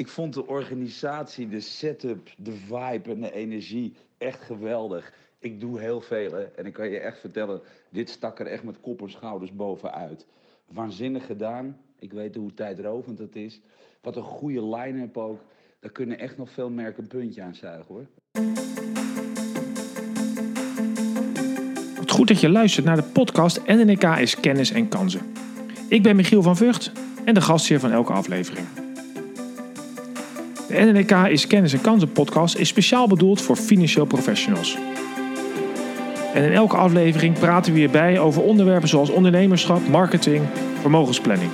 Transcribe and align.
Ik 0.00 0.08
vond 0.08 0.34
de 0.34 0.46
organisatie, 0.46 1.48
de 1.48 1.60
setup, 1.60 2.30
de 2.36 2.52
vibe 2.52 3.10
en 3.10 3.20
de 3.20 3.32
energie 3.32 3.94
echt 4.18 4.40
geweldig. 4.42 5.12
Ik 5.38 5.60
doe 5.60 5.80
heel 5.80 6.00
veel 6.00 6.32
hè. 6.32 6.42
en 6.42 6.66
ik 6.66 6.72
kan 6.72 6.90
je 6.90 6.98
echt 6.98 7.18
vertellen, 7.18 7.60
dit 7.90 8.08
stak 8.08 8.38
er 8.40 8.46
echt 8.46 8.62
met 8.62 8.80
kop 8.80 9.02
en 9.02 9.10
schouders 9.10 9.52
bovenuit. 9.52 10.26
Waanzinnig 10.72 11.26
gedaan. 11.26 11.76
Ik 11.98 12.12
weet 12.12 12.34
hoe 12.34 12.54
tijdrovend 12.54 13.18
het 13.18 13.36
is. 13.36 13.60
Wat 14.02 14.16
een 14.16 14.22
goede 14.22 14.66
line-up 14.66 15.16
ook. 15.16 15.40
Daar 15.80 15.92
kunnen 15.92 16.18
echt 16.18 16.36
nog 16.36 16.50
veel 16.50 16.70
merken 16.70 17.02
een 17.02 17.08
puntje 17.08 17.42
aan 17.42 17.54
zuigen 17.54 17.94
hoor. 17.94 18.06
Wat 21.96 22.10
goed 22.10 22.28
dat 22.28 22.40
je 22.40 22.48
luistert 22.48 22.86
naar 22.86 22.96
de 22.96 23.10
podcast 23.12 23.66
NNK 23.66 24.04
is 24.04 24.40
kennis 24.40 24.70
en 24.70 24.88
kansen. 24.88 25.32
Ik 25.88 26.02
ben 26.02 26.16
Michiel 26.16 26.42
van 26.42 26.56
Vught 26.56 26.92
en 27.24 27.34
de 27.34 27.40
gastheer 27.40 27.80
van 27.80 27.92
elke 27.92 28.12
aflevering. 28.12 28.89
De 30.70 30.92
NNK 30.92 31.10
is 31.10 31.46
kennis 31.46 31.72
en 31.72 31.80
kansen 31.80 32.12
podcast 32.12 32.56
is 32.56 32.68
speciaal 32.68 33.08
bedoeld 33.08 33.42
voor 33.42 33.56
financieel 33.56 34.04
professionals. 34.04 34.78
En 36.34 36.44
in 36.44 36.52
elke 36.52 36.76
aflevering 36.76 37.38
praten 37.38 37.72
we 37.72 37.78
hierbij 37.78 38.18
over 38.18 38.42
onderwerpen 38.42 38.88
zoals 38.88 39.10
ondernemerschap, 39.10 39.88
marketing, 39.88 40.44
vermogensplanning. 40.80 41.50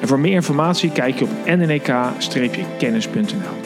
En 0.00 0.08
voor 0.08 0.18
meer 0.18 0.32
informatie 0.32 0.92
kijk 0.92 1.18
je 1.18 1.24
op 1.24 1.30
nnk-kennis.nl. 1.44 3.56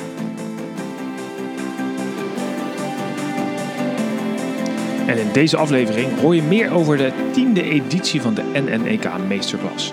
En 5.07 5.19
in 5.19 5.33
deze 5.33 5.57
aflevering 5.57 6.21
hoor 6.21 6.35
je 6.35 6.43
meer 6.43 6.73
over 6.73 6.97
de 6.97 7.13
tiende 7.33 7.63
editie 7.63 8.23
van 8.23 8.35
de 8.35 8.43
NNEK 8.53 9.09
Meesterklas. 9.29 9.93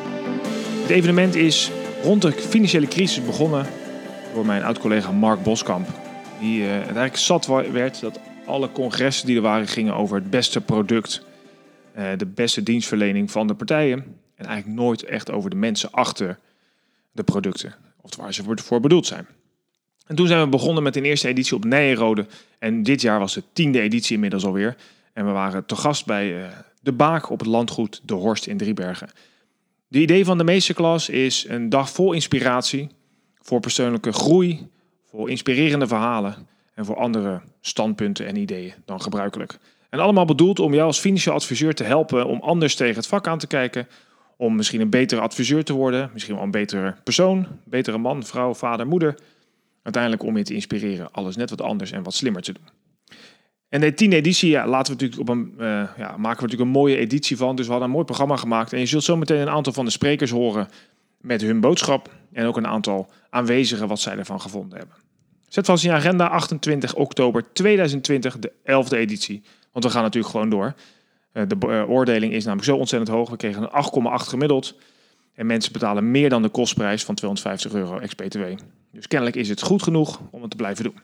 Het 0.81 0.89
evenement 0.89 1.35
is 1.35 1.71
rond 2.03 2.21
de 2.21 2.31
financiële 2.31 2.87
crisis 2.87 3.25
begonnen 3.25 3.65
door 4.33 4.45
mijn 4.45 4.63
oud-collega 4.63 5.11
Mark 5.11 5.43
Boskamp. 5.43 5.87
Die 6.39 6.61
uh, 6.61 6.75
eigenlijk 6.75 7.17
zat 7.17 7.45
werd 7.45 7.99
dat 8.01 8.19
alle 8.45 8.71
congressen 8.71 9.25
die 9.25 9.35
er 9.35 9.41
waren 9.41 9.67
gingen 9.67 9.95
over 9.95 10.15
het 10.15 10.29
beste 10.29 10.61
product, 10.61 11.25
uh, 11.97 12.03
de 12.17 12.25
beste 12.25 12.63
dienstverlening 12.63 13.31
van 13.31 13.47
de 13.47 13.53
partijen. 13.53 14.17
En 14.35 14.45
eigenlijk 14.45 14.79
nooit 14.79 15.03
echt 15.03 15.31
over 15.31 15.49
de 15.49 15.55
mensen 15.55 15.91
achter 15.91 16.39
de 17.11 17.23
producten, 17.23 17.75
of 18.01 18.15
waar 18.15 18.33
ze 18.33 18.43
voor 18.55 18.79
bedoeld 18.79 19.07
zijn. 19.07 19.27
En 20.07 20.15
toen 20.15 20.27
zijn 20.27 20.41
we 20.41 20.47
begonnen 20.47 20.83
met 20.83 20.95
een 20.95 21.05
eerste 21.05 21.27
editie 21.27 21.55
op 21.55 21.65
Nijenrode. 21.65 22.25
En 22.59 22.83
dit 22.83 23.01
jaar 23.01 23.19
was 23.19 23.33
de 23.33 23.43
tiende 23.53 23.81
editie 23.81 24.13
inmiddels 24.13 24.45
alweer. 24.45 24.75
En 25.13 25.25
we 25.25 25.31
waren 25.31 25.65
te 25.65 25.75
gast 25.75 26.05
bij 26.05 26.41
uh, 26.41 26.47
de 26.81 26.91
Baak 26.91 27.29
op 27.29 27.39
het 27.39 27.47
landgoed 27.47 28.01
De 28.03 28.13
Horst 28.13 28.47
in 28.47 28.57
Driebergen. 28.57 29.09
De 29.87 29.99
idee 29.99 30.25
van 30.25 30.37
de 30.37 30.43
meesterklas 30.43 31.09
is 31.09 31.45
een 31.47 31.69
dag 31.69 31.89
vol 31.89 32.13
inspiratie 32.13 32.89
voor 33.49 33.59
persoonlijke 33.59 34.11
groei, 34.11 34.67
voor 35.05 35.29
inspirerende 35.29 35.87
verhalen 35.87 36.35
en 36.73 36.85
voor 36.85 36.95
andere 36.95 37.41
standpunten 37.61 38.25
en 38.25 38.35
ideeën 38.35 38.73
dan 38.85 39.01
gebruikelijk. 39.01 39.57
En 39.89 39.99
allemaal 39.99 40.25
bedoeld 40.25 40.59
om 40.59 40.73
jou 40.73 40.85
als 40.85 40.99
financieel 40.99 41.35
adviseur 41.35 41.73
te 41.73 41.83
helpen 41.83 42.25
om 42.25 42.39
anders 42.41 42.75
tegen 42.75 42.95
het 42.95 43.07
vak 43.07 43.27
aan 43.27 43.37
te 43.37 43.47
kijken, 43.47 43.87
om 44.37 44.55
misschien 44.55 44.81
een 44.81 44.89
betere 44.89 45.21
adviseur 45.21 45.63
te 45.63 45.73
worden, 45.73 46.09
misschien 46.13 46.35
wel 46.35 46.43
een 46.43 46.51
betere 46.51 46.95
persoon, 47.03 47.47
betere 47.63 47.97
man, 47.97 48.23
vrouw, 48.23 48.53
vader, 48.53 48.87
moeder. 48.87 49.15
Uiteindelijk 49.83 50.23
om 50.23 50.37
je 50.37 50.43
te 50.43 50.53
inspireren 50.53 51.11
alles 51.11 51.35
net 51.35 51.49
wat 51.49 51.61
anders 51.61 51.91
en 51.91 52.03
wat 52.03 52.13
slimmer 52.13 52.41
te 52.41 52.53
doen. 52.53 52.69
En 53.69 53.81
de 53.81 53.93
tiende 53.93 54.15
editie 54.15 54.49
ja, 54.49 54.67
laten 54.67 54.97
we 54.97 55.03
natuurlijk 55.03 55.29
op 55.29 55.35
een, 55.35 55.53
uh, 55.57 55.67
ja, 55.97 56.17
maken 56.17 56.19
we 56.19 56.27
natuurlijk 56.27 56.61
een 56.61 56.67
mooie 56.67 56.97
editie 56.97 57.37
van. 57.37 57.55
Dus 57.55 57.65
we 57.65 57.71
hadden 57.71 57.89
een 57.89 57.95
mooi 57.95 58.05
programma 58.05 58.35
gemaakt. 58.35 58.73
En 58.73 58.79
je 58.79 58.85
zult 58.85 59.03
zo 59.03 59.17
meteen 59.17 59.41
een 59.41 59.49
aantal 59.49 59.73
van 59.73 59.85
de 59.85 59.91
sprekers 59.91 60.31
horen 60.31 60.67
met 61.21 61.41
hun 61.41 61.59
boodschap. 61.59 62.17
En 62.33 62.45
ook 62.45 62.57
een 62.57 62.67
aantal 62.67 63.11
aanwezigen 63.29 63.87
wat 63.87 63.99
zij 63.99 64.17
ervan 64.17 64.41
gevonden 64.41 64.77
hebben. 64.77 64.95
Zet 65.47 65.65
vast 65.65 65.83
in 65.83 65.91
agenda 65.91 66.27
28 66.27 66.95
oktober 66.95 67.53
2020, 67.53 68.39
de 68.39 68.51
11e 68.51 68.97
editie. 68.97 69.43
Want 69.71 69.85
we 69.85 69.91
gaan 69.91 70.03
natuurlijk 70.03 70.33
gewoon 70.33 70.49
door. 70.49 70.73
Uh, 71.33 71.43
de 71.47 71.55
uh, 71.67 71.89
oordeling 71.89 72.33
is 72.33 72.43
namelijk 72.43 72.67
zo 72.69 72.77
ontzettend 72.77 73.11
hoog. 73.11 73.29
We 73.29 73.37
kregen 73.37 73.63
een 73.63 74.19
8,8 74.21 74.27
gemiddeld. 74.27 74.75
En 75.33 75.45
mensen 75.45 75.71
betalen 75.71 76.11
meer 76.11 76.29
dan 76.29 76.41
de 76.41 76.49
kostprijs 76.49 77.03
van 77.03 77.15
250 77.15 77.73
euro 77.73 77.99
ex-BTW. 77.99 78.43
Dus 78.91 79.07
kennelijk 79.07 79.37
is 79.37 79.49
het 79.49 79.61
goed 79.61 79.83
genoeg 79.83 80.21
om 80.31 80.41
het 80.41 80.49
te 80.49 80.55
blijven 80.55 80.83
doen. 80.83 80.99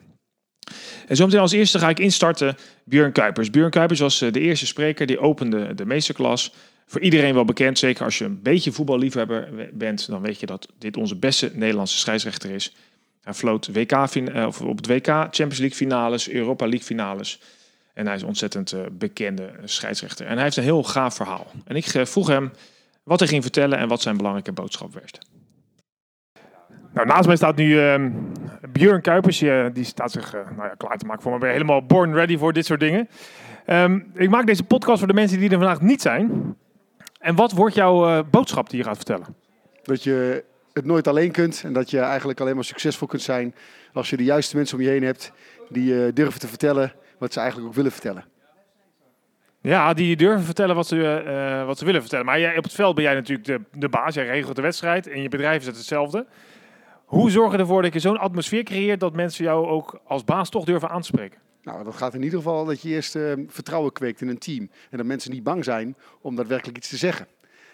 En 1.06 1.16
zometeen 1.16 1.40
als 1.40 1.52
eerste 1.52 1.78
ga 1.78 1.88
ik 1.88 1.98
instarten 1.98 2.56
Björn 2.84 3.12
Kuipers. 3.12 3.50
Björn 3.50 3.70
Kuipers 3.70 4.00
was 4.00 4.18
de 4.18 4.40
eerste 4.40 4.66
spreker 4.66 5.06
die 5.06 5.18
opende 5.18 5.74
de 5.74 5.86
meesterklas. 5.86 6.52
Voor 6.86 7.00
iedereen 7.00 7.34
wel 7.34 7.44
bekend, 7.44 7.78
zeker 7.78 8.04
als 8.04 8.18
je 8.18 8.24
een 8.24 8.42
beetje 8.42 8.72
voetballiefhebber 8.72 9.48
bent, 9.72 10.06
dan 10.06 10.20
weet 10.20 10.40
je 10.40 10.46
dat 10.46 10.68
dit 10.78 10.96
onze 10.96 11.16
beste 11.16 11.50
Nederlandse 11.54 11.98
scheidsrechter 11.98 12.50
is. 12.50 12.74
Hij 13.22 13.34
floot 13.34 13.68
WK, 13.72 13.92
of 14.46 14.60
op 14.60 14.76
het 14.76 14.86
WK 14.86 15.06
Champions 15.06 15.58
League 15.58 15.76
finales, 15.76 16.30
Europa 16.30 16.64
League 16.64 16.86
finales. 16.86 17.40
En 17.94 18.06
hij 18.06 18.14
is 18.14 18.22
een 18.22 18.28
ontzettend 18.28 18.74
bekende 18.98 19.50
scheidsrechter. 19.64 20.26
En 20.26 20.34
hij 20.34 20.42
heeft 20.42 20.56
een 20.56 20.62
heel 20.62 20.82
gaaf 20.82 21.14
verhaal. 21.14 21.46
En 21.64 21.76
ik 21.76 21.84
vroeg 21.84 22.26
hem 22.26 22.50
wat 23.02 23.18
hij 23.18 23.28
ging 23.28 23.42
vertellen 23.42 23.78
en 23.78 23.88
wat 23.88 24.02
zijn 24.02 24.16
belangrijke 24.16 24.52
boodschap 24.52 24.94
werd. 24.94 25.18
Nou, 26.94 27.06
naast 27.06 27.26
mij 27.26 27.36
staat 27.36 27.56
nu 27.56 27.66
uh, 27.66 28.06
Björn 28.72 29.00
Kuipers. 29.00 29.38
Die, 29.72 29.84
staat 29.84 30.12
zich 30.12 30.32
nou 30.32 30.68
ja, 30.68 30.74
klaar 30.76 30.98
te 30.98 31.06
maken 31.06 31.22
voor 31.22 31.32
me. 31.32 31.38
Ben 31.38 31.50
helemaal 31.50 31.86
born 31.86 32.14
ready 32.14 32.36
voor 32.36 32.52
dit 32.52 32.66
soort 32.66 32.80
dingen. 32.80 33.08
Um, 33.66 34.10
ik 34.14 34.30
maak 34.30 34.46
deze 34.46 34.64
podcast 34.64 34.98
voor 34.98 35.08
de 35.08 35.14
mensen 35.14 35.38
die 35.38 35.50
er 35.50 35.58
vandaag 35.58 35.80
niet 35.80 36.02
zijn. 36.02 36.56
En 37.26 37.34
wat 37.34 37.52
wordt 37.52 37.74
jouw 37.74 38.08
uh, 38.08 38.22
boodschap 38.30 38.70
die 38.70 38.78
je 38.78 38.84
gaat 38.84 38.96
vertellen? 38.96 39.26
Dat 39.82 40.02
je 40.02 40.44
het 40.72 40.84
nooit 40.84 41.08
alleen 41.08 41.30
kunt 41.30 41.62
en 41.64 41.72
dat 41.72 41.90
je 41.90 41.98
eigenlijk 41.98 42.40
alleen 42.40 42.54
maar 42.54 42.64
succesvol 42.64 43.06
kunt 43.06 43.22
zijn 43.22 43.54
als 43.92 44.10
je 44.10 44.16
de 44.16 44.24
juiste 44.24 44.56
mensen 44.56 44.76
om 44.78 44.82
je 44.82 44.88
heen 44.88 45.02
hebt 45.02 45.32
die 45.68 46.12
durven 46.12 46.40
te 46.40 46.48
vertellen 46.48 46.92
wat 47.18 47.32
ze 47.32 47.38
eigenlijk 47.38 47.68
ook 47.68 47.74
willen 47.74 47.92
vertellen. 47.92 48.24
Ja, 49.60 49.94
die 49.94 50.16
durven 50.16 50.44
vertellen 50.44 50.74
wat 50.74 50.86
ze, 50.86 50.96
uh, 51.26 51.66
wat 51.66 51.78
ze 51.78 51.84
willen 51.84 52.00
vertellen. 52.00 52.26
Maar 52.26 52.40
jij, 52.40 52.56
op 52.56 52.64
het 52.64 52.72
veld 52.72 52.94
ben 52.94 53.04
jij 53.04 53.14
natuurlijk 53.14 53.46
de, 53.46 53.60
de 53.78 53.88
baas. 53.88 54.14
Jij 54.14 54.26
regelt 54.26 54.56
de 54.56 54.62
wedstrijd. 54.62 55.06
En 55.06 55.22
je 55.22 55.28
bedrijf 55.28 55.60
is 55.60 55.66
het 55.66 55.76
hetzelfde. 55.76 56.26
Hoe 57.04 57.30
zorg 57.30 57.52
je 57.52 57.58
ervoor 57.58 57.82
dat 57.82 57.92
je 57.92 57.98
zo'n 57.98 58.18
atmosfeer 58.18 58.62
creëert 58.62 59.00
dat 59.00 59.12
mensen 59.12 59.44
jou 59.44 59.66
ook 59.66 60.00
als 60.04 60.24
baas 60.24 60.50
toch 60.50 60.64
durven 60.64 60.88
aanspreken? 60.88 61.38
Nou, 61.66 61.84
dat 61.84 61.94
gaat 61.94 62.14
in 62.14 62.22
ieder 62.22 62.38
geval 62.38 62.64
dat 62.64 62.82
je 62.82 62.88
eerst 62.88 63.16
uh, 63.16 63.32
vertrouwen 63.46 63.92
kweekt 63.92 64.20
in 64.20 64.28
een 64.28 64.38
team. 64.38 64.70
En 64.90 64.96
dat 64.96 65.06
mensen 65.06 65.30
niet 65.30 65.42
bang 65.42 65.64
zijn 65.64 65.96
om 66.20 66.36
daadwerkelijk 66.36 66.76
iets 66.78 66.88
te 66.88 66.96
zeggen. 66.96 67.26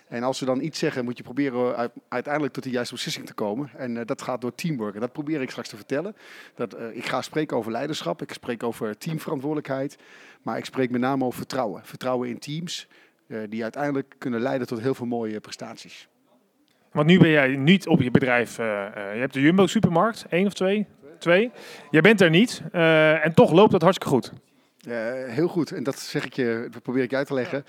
En 0.09 0.23
als 0.23 0.39
ze 0.39 0.45
dan 0.45 0.61
iets 0.61 0.79
zeggen, 0.79 1.05
moet 1.05 1.17
je 1.17 1.23
proberen 1.23 1.91
uiteindelijk 2.09 2.55
tot 2.55 2.63
de 2.63 2.71
juiste 2.71 2.95
beslissing 2.95 3.27
te 3.27 3.35
komen. 3.35 3.71
En 3.77 3.97
uh, 3.97 4.01
dat 4.05 4.23
gaat 4.23 4.41
door 4.41 4.55
teamwork. 4.55 4.95
En 4.95 5.01
dat 5.01 5.13
probeer 5.13 5.43
ik 5.43 5.51
straks 5.51 5.69
te 5.69 5.77
vertellen. 5.77 6.17
Dat, 6.55 6.79
uh, 6.79 6.97
ik 6.97 7.05
ga 7.05 7.23
spreken 7.23 7.57
over 7.57 7.73
leiderschap, 7.73 8.23
ik 8.23 8.33
spreek 8.33 8.63
over 8.63 8.99
teamverantwoordelijkheid. 8.99 9.97
Maar 10.43 10.59
ik 10.59 10.65
spreek 10.65 10.91
met 10.91 11.01
name 11.01 11.25
over 11.25 11.39
vertrouwen. 11.39 11.85
Vertrouwen 11.85 12.29
in 12.29 12.39
teams 12.39 12.89
die 13.49 13.63
uiteindelijk 13.63 14.15
kunnen 14.19 14.41
leiden 14.41 14.67
tot 14.67 14.81
heel 14.81 14.95
veel 14.95 15.07
mooie 15.07 15.41
prestaties. 15.41 16.09
Want 16.93 17.07
nu 17.07 17.19
ben 17.19 17.31
jij 17.31 17.57
niet 17.57 17.87
op 17.87 18.03
je 18.03 18.11
bedrijf. 18.11 18.57
Je 18.57 19.19
hebt 19.19 19.33
de 19.33 19.41
Jumbo 19.41 19.67
supermarkt, 19.67 20.27
één 20.29 20.47
of 20.47 20.53
twee? 20.53 20.87
Twee. 21.23 21.51
Jij 21.91 22.01
bent 22.01 22.21
er 22.21 22.31
niet. 22.31 22.63
Uh, 22.73 23.25
en 23.25 23.35
toch 23.35 23.53
loopt 23.53 23.73
dat 23.73 23.83
hartstikke 23.83 24.15
goed. 24.15 24.33
heel 25.27 25.49
goed. 25.49 25.73
En 25.73 25.83
dat 25.83 25.99
zeg 25.99 26.25
ik 26.25 26.33
je, 26.33 26.69
dat 26.71 26.83
probeer 26.83 27.03
ik 27.03 27.11
je 27.11 27.17
uit 27.17 27.27
te 27.27 27.35
leggen. 27.35 27.65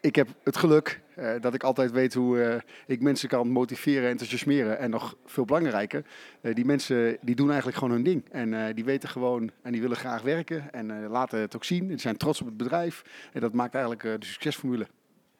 ik 0.00 0.16
heb 0.16 0.28
het 0.44 0.56
geluk 0.56 1.00
dat 1.40 1.54
ik 1.54 1.62
altijd 1.62 1.90
weet 1.90 2.14
hoe 2.14 2.62
ik 2.86 3.00
mensen 3.00 3.28
kan 3.28 3.48
motiveren 3.48 4.04
en 4.04 4.10
enthousiasmeren. 4.10 4.78
En 4.78 4.90
nog 4.90 5.16
veel 5.26 5.44
belangrijker, 5.44 6.04
die 6.40 6.64
mensen 6.64 7.16
die 7.20 7.34
doen 7.34 7.48
eigenlijk 7.48 7.78
gewoon 7.78 7.94
hun 7.94 8.04
ding. 8.04 8.24
En 8.30 8.74
die 8.74 8.84
weten 8.84 9.08
gewoon 9.08 9.50
en 9.62 9.72
die 9.72 9.80
willen 9.80 9.96
graag 9.96 10.22
werken 10.22 10.72
en 10.72 11.08
laten 11.08 11.40
het 11.40 11.56
ook 11.56 11.64
zien. 11.64 11.86
Die 11.86 11.98
zijn 11.98 12.16
trots 12.16 12.40
op 12.40 12.46
het 12.46 12.56
bedrijf. 12.56 13.02
En 13.32 13.40
dat 13.40 13.52
maakt 13.52 13.74
eigenlijk 13.74 14.02
de 14.02 14.26
succesformule. 14.26 14.86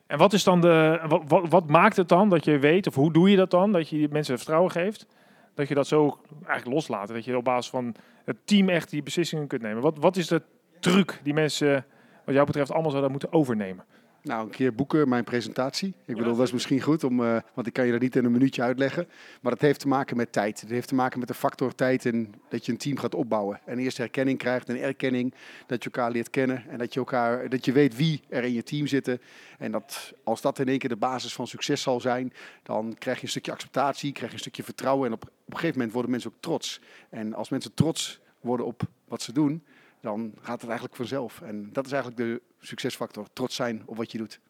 En 0.06 0.18
wat 0.18 0.32
is 0.32 0.44
dan 0.44 0.60
de. 0.60 1.00
Wat, 1.08 1.22
wat, 1.26 1.48
wat, 1.48 1.68
maakt 1.68 1.96
het 1.96 2.08
dan 2.08 2.28
dat 2.28 2.44
je 2.44 2.58
weet, 2.58 2.86
of 2.86 2.94
hoe 2.94 3.12
doe 3.12 3.30
je 3.30 3.36
dat 3.36 3.50
dan, 3.50 3.72
dat 3.72 3.88
je 3.88 4.08
mensen 4.10 4.36
vertrouwen 4.36 4.70
geeft? 4.70 5.06
Dat 5.54 5.68
je 5.68 5.74
dat 5.74 5.86
zo 5.86 6.18
eigenlijk 6.30 6.66
loslaat. 6.66 7.08
Dat 7.08 7.24
je 7.24 7.36
op 7.36 7.44
basis 7.44 7.70
van 7.70 7.94
het 8.24 8.36
team 8.44 8.68
echt 8.68 8.90
die 8.90 9.02
beslissingen 9.02 9.46
kunt 9.46 9.62
nemen. 9.62 9.82
Wat, 9.82 9.98
wat 9.98 10.16
is 10.16 10.26
de 10.26 10.42
truc 10.80 11.20
die 11.22 11.34
mensen, 11.34 11.86
wat 12.24 12.34
jou 12.34 12.46
betreft, 12.46 12.72
allemaal 12.72 12.90
zouden 12.90 13.10
moeten 13.10 13.32
overnemen? 13.32 13.84
Nou, 14.24 14.44
een 14.44 14.50
keer 14.50 14.74
boeken 14.74 15.08
mijn 15.08 15.24
presentatie. 15.24 15.94
Ik 16.04 16.16
bedoel, 16.16 16.36
dat 16.36 16.46
is 16.46 16.52
misschien 16.52 16.80
goed, 16.80 17.04
om, 17.04 17.20
uh, 17.20 17.36
want 17.54 17.66
ik 17.66 17.72
kan 17.72 17.86
je 17.86 17.92
dat 17.92 18.00
niet 18.00 18.16
in 18.16 18.24
een 18.24 18.32
minuutje 18.32 18.62
uitleggen. 18.62 19.08
Maar 19.40 19.52
dat 19.52 19.60
heeft 19.60 19.80
te 19.80 19.88
maken 19.88 20.16
met 20.16 20.32
tijd. 20.32 20.60
Het 20.60 20.70
heeft 20.70 20.88
te 20.88 20.94
maken 20.94 21.18
met 21.18 21.28
de 21.28 21.34
factor 21.34 21.74
tijd 21.74 22.06
en 22.06 22.34
dat 22.48 22.66
je 22.66 22.72
een 22.72 22.78
team 22.78 22.98
gaat 22.98 23.14
opbouwen. 23.14 23.60
En 23.64 23.78
eerst 23.78 23.96
herkenning 23.96 24.38
krijgt 24.38 24.68
en 24.68 24.80
erkenning. 24.80 25.34
Dat 25.66 25.82
je 25.84 25.90
elkaar 25.90 26.10
leert 26.10 26.30
kennen 26.30 26.64
en 26.68 26.78
dat 26.78 26.92
je, 26.94 26.98
elkaar, 26.98 27.48
dat 27.48 27.64
je 27.64 27.72
weet 27.72 27.96
wie 27.96 28.20
er 28.28 28.44
in 28.44 28.52
je 28.52 28.62
team 28.62 28.86
zitten. 28.86 29.20
En 29.58 29.72
dat, 29.72 30.12
als 30.22 30.40
dat 30.40 30.58
in 30.58 30.68
één 30.68 30.78
keer 30.78 30.88
de 30.88 30.96
basis 30.96 31.34
van 31.34 31.46
succes 31.46 31.82
zal 31.82 32.00
zijn, 32.00 32.32
dan 32.62 32.94
krijg 32.98 33.16
je 33.16 33.22
een 33.22 33.28
stukje 33.28 33.52
acceptatie, 33.52 34.12
krijg 34.12 34.30
je 34.30 34.36
een 34.36 34.42
stukje 34.42 34.62
vertrouwen. 34.62 35.06
En 35.06 35.12
op, 35.14 35.22
op 35.22 35.30
een 35.46 35.54
gegeven 35.54 35.76
moment 35.76 35.92
worden 35.92 36.10
mensen 36.10 36.30
ook 36.30 36.40
trots. 36.40 36.80
En 37.10 37.34
als 37.34 37.48
mensen 37.48 37.74
trots 37.74 38.20
worden 38.40 38.66
op 38.66 38.82
wat 39.08 39.22
ze 39.22 39.32
doen, 39.32 39.62
dan 40.04 40.32
gaat 40.40 40.60
het 40.60 40.64
eigenlijk 40.68 40.96
vanzelf. 40.96 41.40
En 41.40 41.68
dat 41.72 41.86
is 41.86 41.92
eigenlijk 41.92 42.22
de 42.22 42.42
succesfactor. 42.58 43.26
Trots 43.32 43.54
zijn 43.54 43.82
op 43.86 43.96
wat 43.96 44.12
je 44.12 44.18
doet. 44.18 44.40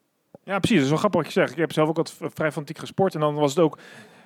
Ja, 0.44 0.58
precies. 0.58 0.76
Dat 0.76 0.84
is 0.84 0.90
wel 0.90 0.98
grappig 0.98 1.22
wat 1.22 1.32
je 1.32 1.40
zegt. 1.40 1.52
Ik 1.52 1.58
heb 1.58 1.72
zelf 1.72 1.88
ook 1.88 1.96
wat 1.96 2.14
vrij 2.18 2.52
fanatiek 2.52 2.78
gesport. 2.78 3.14
En 3.14 3.20
dan 3.20 3.34
was 3.34 3.50
het 3.54 3.64
ook 3.64 3.78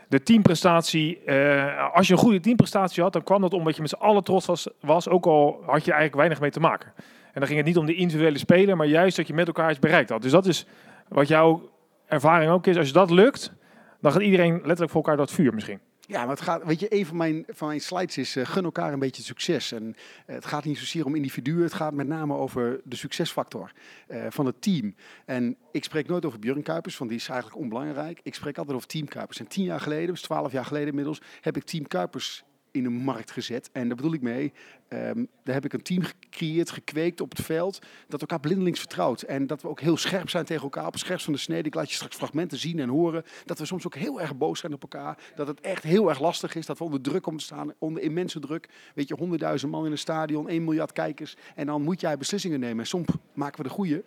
de 0.09 0.23
teamprestatie. 0.23 1.25
eh, 1.25 1.95
als 1.95 2.07
je 2.07 2.13
een 2.13 2.19
goede 2.19 2.41
teamprestatie 2.41 3.03
had, 3.03 3.13
dan 3.13 3.23
kwam 3.23 3.41
dat 3.41 3.53
omdat 3.53 3.75
je 3.75 3.81
met 3.81 3.91
z'n 3.91 3.97
allen 3.97 4.25
trots 4.25 4.47
was, 4.47 4.69
was. 4.81 5.09
Ook 5.09 5.27
al 5.27 5.51
had 5.53 5.85
je 5.85 5.93
eigenlijk 5.93 6.15
weinig 6.15 6.41
mee 6.41 6.51
te 6.51 6.61
maken. 6.61 6.93
En 7.33 7.35
dan 7.35 7.47
ging 7.47 7.57
het 7.57 7.67
niet 7.67 7.77
om 7.77 7.87
de 7.87 7.95
individuele 7.95 8.39
speler, 8.39 8.77
maar 8.77 8.87
juist 8.87 9.17
dat 9.17 9.27
je 9.27 9.35
met 9.35 9.47
elkaar 9.47 9.71
iets 9.71 9.79
bereikt 9.79 10.11
had. 10.11 10.23
Dus 10.23 10.33
dat 10.33 10.47
is 10.47 10.67
wat 11.09 11.29
jouw 11.29 11.71
ervaring 12.07 12.51
ook 12.51 12.67
is. 12.67 12.77
Als 12.77 12.87
je 12.87 12.93
dat 12.93 13.11
lukt, 13.11 13.53
dan 14.01 14.13
gaat 14.13 14.23
iedereen 14.23 14.53
letterlijk 14.55 14.91
voor 14.91 15.03
elkaar 15.05 15.19
het 15.19 15.31
vuur 15.31 15.55
misschien. 15.55 15.81
Ja, 16.09 16.21
maar 16.21 16.35
het 16.35 16.41
gaat, 16.41 16.65
weet 16.65 16.81
je, 16.81 16.95
een 16.95 17.07
van 17.07 17.17
mijn, 17.17 17.45
van 17.49 17.69
mijn 17.69 17.81
slides 17.81 18.19
is 18.19 18.37
eh, 18.37 18.47
gun 18.47 18.65
elkaar 18.65 18.93
een 18.93 18.99
beetje 18.99 19.23
succes. 19.23 19.73
En 19.73 19.97
eh, 20.27 20.35
het 20.35 20.47
gaat 20.47 20.65
niet 20.65 20.79
zozeer 20.79 21.05
om 21.05 21.15
individuen, 21.15 21.63
het 21.63 21.75
gaat 21.75 21.93
met 21.93 22.07
name 22.07 22.35
over 22.35 22.81
de 22.85 22.97
succesfactor 22.97 23.73
eh, 24.07 24.27
van 24.29 24.47
het 24.47 24.63
team. 24.63 24.95
En 25.25 25.57
ik 25.73 25.85
spreek 25.85 26.09
nooit 26.09 26.25
over 26.25 26.39
Björn 26.39 26.63
Kuipers, 26.63 26.99
want 26.99 27.11
die 27.11 27.19
is 27.19 27.29
eigenlijk 27.29 27.61
onbelangrijk. 27.61 28.21
Ik 28.23 28.35
spreek 28.35 28.59
altijd 28.59 28.77
over 28.77 28.89
Team 28.89 29.09
Kuipers. 29.09 29.39
En 29.39 29.47
tien 29.47 29.65
jaar 29.65 29.81
geleden, 29.81 30.09
dus 30.09 30.23
twaalf 30.23 30.53
jaar 30.53 30.65
geleden 30.65 30.89
inmiddels, 30.89 31.21
heb 31.41 31.57
ik 31.57 31.65
Team 31.65 31.87
Kuipers 31.87 32.45
in 32.79 32.85
de 32.85 33.05
markt 33.05 33.31
gezet. 33.31 33.71
En 33.73 33.87
daar 33.87 33.97
bedoel 33.97 34.13
ik 34.13 34.23
mee, 34.23 34.53
ehm, 34.89 35.25
daar 35.45 35.55
heb 35.55 35.65
ik 35.65 35.73
een 35.73 35.83
team 35.83 36.03
gecreëerd, 36.03 36.71
gekweekt 36.71 37.21
op 37.21 37.31
het 37.31 37.45
veld, 37.45 37.79
dat 38.09 38.21
elkaar 38.21 38.41
blindelings 38.41 38.79
vertrouwt. 38.79 39.23
En 39.23 39.47
dat 39.47 39.63
we 39.63 39.69
ook 39.69 39.81
heel 39.81 39.97
scherp 39.97 40.31
zijn 40.31 40.45
tegen 40.45 40.63
elkaar, 40.63 40.87
op 40.87 40.93
het 40.93 41.23
van 41.23 41.33
de 41.33 41.39
snede. 41.39 41.69
Ik 41.69 41.75
laat 41.75 41.89
je 41.89 41.95
straks 41.95 42.17
fragmenten 42.17 42.59
zien 42.59 42.79
en 42.79 42.89
horen. 42.89 43.25
Dat 43.45 43.59
we 43.59 43.65
soms 43.65 43.87
ook 43.87 43.95
heel 43.95 44.21
erg 44.21 44.37
boos 44.37 44.61
zijn 44.61 44.73
op 44.73 44.83
elkaar. 44.83 45.19
Dat 45.35 45.47
het 45.47 45.61
echt 45.61 45.83
heel 45.83 46.09
erg 46.09 46.21
lastig 46.21 46.55
is, 46.55 46.67
dat 46.67 46.79
we 46.79 46.85
onder 46.85 47.01
druk 47.01 47.23
komen 47.23 47.41
te 47.41 47.47
staan, 47.47 47.73
onder 47.79 48.03
immense 48.03 48.41
druk. 48.41 48.69
Weet 48.95 49.09
je, 49.09 49.15
honderdduizend 49.15 49.71
man 49.71 49.85
in 49.85 49.91
een 49.91 49.99
stadion, 49.99 50.49
1 50.49 50.65
miljard 50.65 50.93
kijkers. 50.93 51.37
En 51.55 51.67
dan 51.67 51.83
moet 51.83 52.01
jij 52.01 52.17
beslissingen 52.17 52.61
nemen. 52.61 52.79
En 52.79 52.87
soms 52.87 53.09
maken 53.35 53.63
we 53.63 53.69
de 53.69 53.75
goede 53.75 54.05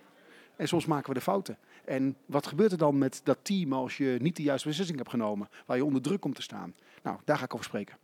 en 0.61 0.67
soms 0.67 0.85
maken 0.85 1.07
we 1.07 1.13
de 1.13 1.21
fouten. 1.21 1.57
En 1.85 2.15
wat 2.25 2.47
gebeurt 2.47 2.71
er 2.71 2.77
dan 2.77 2.97
met 2.97 3.21
dat 3.23 3.37
team 3.41 3.73
als 3.73 3.97
je 3.97 4.17
niet 4.21 4.35
de 4.35 4.43
juiste 4.43 4.67
beslissing 4.67 4.97
hebt 4.97 5.09
genomen, 5.09 5.49
waar 5.65 5.77
je 5.77 5.85
onder 5.85 6.01
druk 6.01 6.19
komt 6.19 6.35
te 6.35 6.41
staan? 6.41 6.75
Nou, 7.03 7.19
daar 7.25 7.37
ga 7.37 7.43
ik 7.43 7.53
over 7.53 7.65
spreken. 7.65 7.97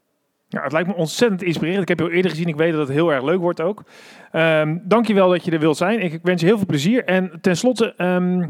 Ja, 0.49 0.63
het 0.63 0.71
lijkt 0.71 0.87
me 0.87 0.95
ontzettend 0.95 1.43
inspirerend. 1.43 1.81
Ik 1.81 1.87
heb 1.87 1.99
je 1.99 2.03
al 2.03 2.11
eerder 2.11 2.31
gezien. 2.31 2.47
Ik 2.47 2.55
weet 2.55 2.71
dat 2.71 2.87
het 2.87 2.97
heel 2.97 3.13
erg 3.13 3.23
leuk 3.23 3.39
wordt 3.39 3.61
ook. 3.61 3.83
Ehm 4.31 4.77
dankjewel 4.83 5.29
dat 5.29 5.45
je 5.45 5.51
er 5.51 5.59
wilt 5.59 5.77
zijn. 5.77 5.99
Ik, 5.99 6.13
ik 6.13 6.19
wens 6.23 6.41
je 6.41 6.47
heel 6.47 6.57
veel 6.57 6.65
plezier. 6.65 7.03
En 7.03 7.31
tenslotte, 7.41 7.93
ehm, 7.97 8.47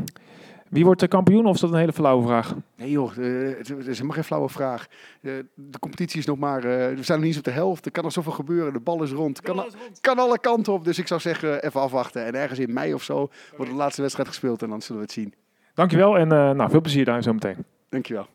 wie 0.69 0.85
wordt 0.85 0.99
de 0.99 1.07
kampioen? 1.07 1.45
Of 1.45 1.55
is 1.55 1.61
dat 1.61 1.71
een 1.71 1.79
hele 1.79 1.93
flauwe 1.93 2.25
vraag? 2.25 2.55
Nee 2.75 2.91
joh, 2.91 3.11
eh, 3.17 3.57
het 3.57 3.69
is 3.69 3.77
helemaal 3.77 4.11
geen 4.11 4.23
flauwe 4.23 4.49
vraag. 4.49 4.87
Eh, 5.21 5.31
de 5.53 5.79
competitie 5.79 6.19
is 6.19 6.25
nog 6.25 6.37
maar, 6.37 6.63
eh, 6.63 6.95
we 6.95 7.03
zijn 7.03 7.17
nog 7.17 7.17
niet 7.17 7.25
eens 7.27 7.37
op 7.37 7.43
de 7.43 7.51
helft. 7.51 7.85
Er 7.85 7.91
kan 7.91 8.03
nog 8.03 8.11
zoveel 8.11 8.31
gebeuren, 8.31 8.73
de 8.73 8.79
bal 8.79 9.03
is 9.03 9.11
rond. 9.11 9.41
Kan, 9.41 9.65
kan 10.01 10.17
alle 10.17 10.39
kanten 10.39 10.73
op, 10.73 10.83
dus 10.83 10.99
ik 10.99 11.07
zou 11.07 11.19
zeggen 11.19 11.63
even 11.63 11.81
afwachten. 11.81 12.25
En 12.25 12.35
ergens 12.35 12.59
in 12.59 12.73
mei 12.73 12.93
of 12.93 13.03
zo 13.03 13.29
wordt 13.55 13.71
de 13.71 13.77
laatste 13.77 14.01
wedstrijd 14.01 14.29
gespeeld 14.29 14.61
en 14.61 14.69
dan 14.69 14.81
zullen 14.81 15.01
we 15.01 15.07
het 15.07 15.15
zien. 15.15 15.33
Dankjewel 15.73 16.17
en 16.17 16.31
eh, 16.31 16.51
nou, 16.51 16.69
veel 16.69 16.81
plezier 16.81 17.05
daar 17.05 17.23
zo 17.23 17.33
meteen. 17.33 17.65
Dankjewel. 17.89 18.27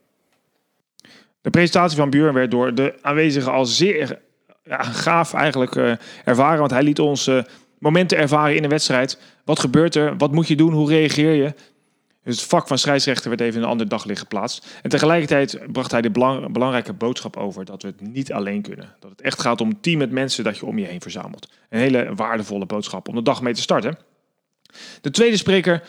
De 1.43 1.51
presentatie 1.51 1.97
van 1.97 2.11
Björn 2.11 2.35
werd 2.35 2.51
door 2.51 2.75
de 2.75 2.95
aanwezigen 3.01 3.53
als 3.53 3.77
zeer 3.77 4.19
ja, 4.65 4.83
gaaf 4.83 5.35
eigenlijk 5.35 5.77
eh, 5.77 5.93
ervaren. 6.25 6.59
Want 6.59 6.71
hij 6.71 6.83
liet 6.83 6.99
ons 6.99 7.27
eh, 7.27 7.43
momenten 7.79 8.19
ervaren 8.19 8.57
in 8.57 8.65
een 8.65 8.71
wedstrijd. 8.71 9.19
Wat 9.45 9.59
gebeurt 9.59 9.95
er? 9.95 10.17
Wat 10.17 10.33
moet 10.33 10.49
je 10.49 10.57
doen? 10.57 10.73
Hoe 10.73 10.89
reageer 10.89 11.33
je? 11.33 11.55
Dus 12.25 12.41
het 12.41 12.49
vak 12.49 12.67
van 12.67 12.79
scheidsrechter 12.79 13.29
werd 13.29 13.41
even 13.41 13.57
in 13.57 13.63
een 13.63 13.69
ander 13.69 13.89
daglicht 13.89 14.21
geplaatst. 14.21 14.67
En 14.83 14.91
tegelijkertijd 14.91 15.59
bracht 15.73 15.91
hij 15.91 16.01
de 16.01 16.11
belang- 16.11 16.53
belangrijke 16.53 16.93
boodschap 16.93 17.37
over 17.37 17.65
dat 17.65 17.83
we 17.83 17.89
het 17.89 18.01
niet 18.01 18.33
alleen 18.33 18.63
kunnen. 18.63 18.95
Dat 19.01 19.11
het 19.11 19.21
echt 19.21 19.41
gaat 19.41 19.61
om 19.61 19.69
een 19.69 19.81
team 19.81 19.99
met 19.99 20.11
mensen 20.11 20.45
dat 20.45 20.59
je 20.59 20.67
om 20.67 20.79
je 20.79 20.87
heen 20.87 21.01
verzamelt. 21.01 21.49
Een 21.69 21.79
hele 21.79 22.13
waardevolle 22.15 22.67
boodschap 22.67 23.09
om 23.09 23.15
de 23.15 23.23
dag 23.23 23.43
mee 23.43 23.55
te 23.55 23.61
starten. 23.61 23.99
De 25.01 25.11
tweede 25.11 25.37
spreker 25.37 25.83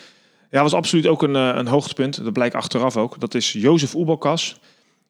ja, 0.50 0.62
was 0.62 0.74
absoluut 0.74 1.08
ook 1.08 1.24
een, 1.24 1.36
eh, 1.36 1.52
een 1.56 1.68
hoogtepunt. 1.68 2.24
Dat 2.24 2.34
blijkt 2.34 2.56
achteraf 2.56 2.98
ook. 2.98 3.20
Dat 3.20 3.34
is 3.34 3.52
Jozef 3.52 3.96
Oebelkas. 3.96 4.60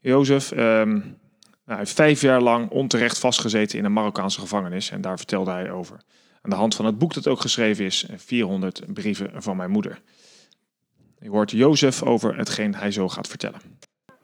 Jozef 0.03 0.51
ehm, 0.51 0.91
nou, 1.65 1.79
heeft 1.79 1.93
vijf 1.93 2.21
jaar 2.21 2.41
lang 2.41 2.69
onterecht 2.69 3.19
vastgezeten 3.19 3.77
in 3.77 3.85
een 3.85 3.93
Marokkaanse 3.93 4.39
gevangenis. 4.39 4.91
En 4.91 5.01
daar 5.01 5.17
vertelde 5.17 5.51
hij 5.51 5.71
over. 5.71 6.01
Aan 6.41 6.49
de 6.49 6.55
hand 6.55 6.75
van 6.75 6.85
het 6.85 6.97
boek 6.97 7.13
dat 7.13 7.27
ook 7.27 7.41
geschreven 7.41 7.85
is, 7.85 8.05
400 8.15 8.81
brieven 8.93 9.31
van 9.35 9.57
mijn 9.57 9.71
moeder. 9.71 10.01
Je 11.19 11.29
hoort 11.29 11.51
Jozef 11.51 12.03
over 12.03 12.37
hetgeen 12.37 12.75
hij 12.75 12.91
zo 12.91 13.09
gaat 13.09 13.27
vertellen. 13.27 13.59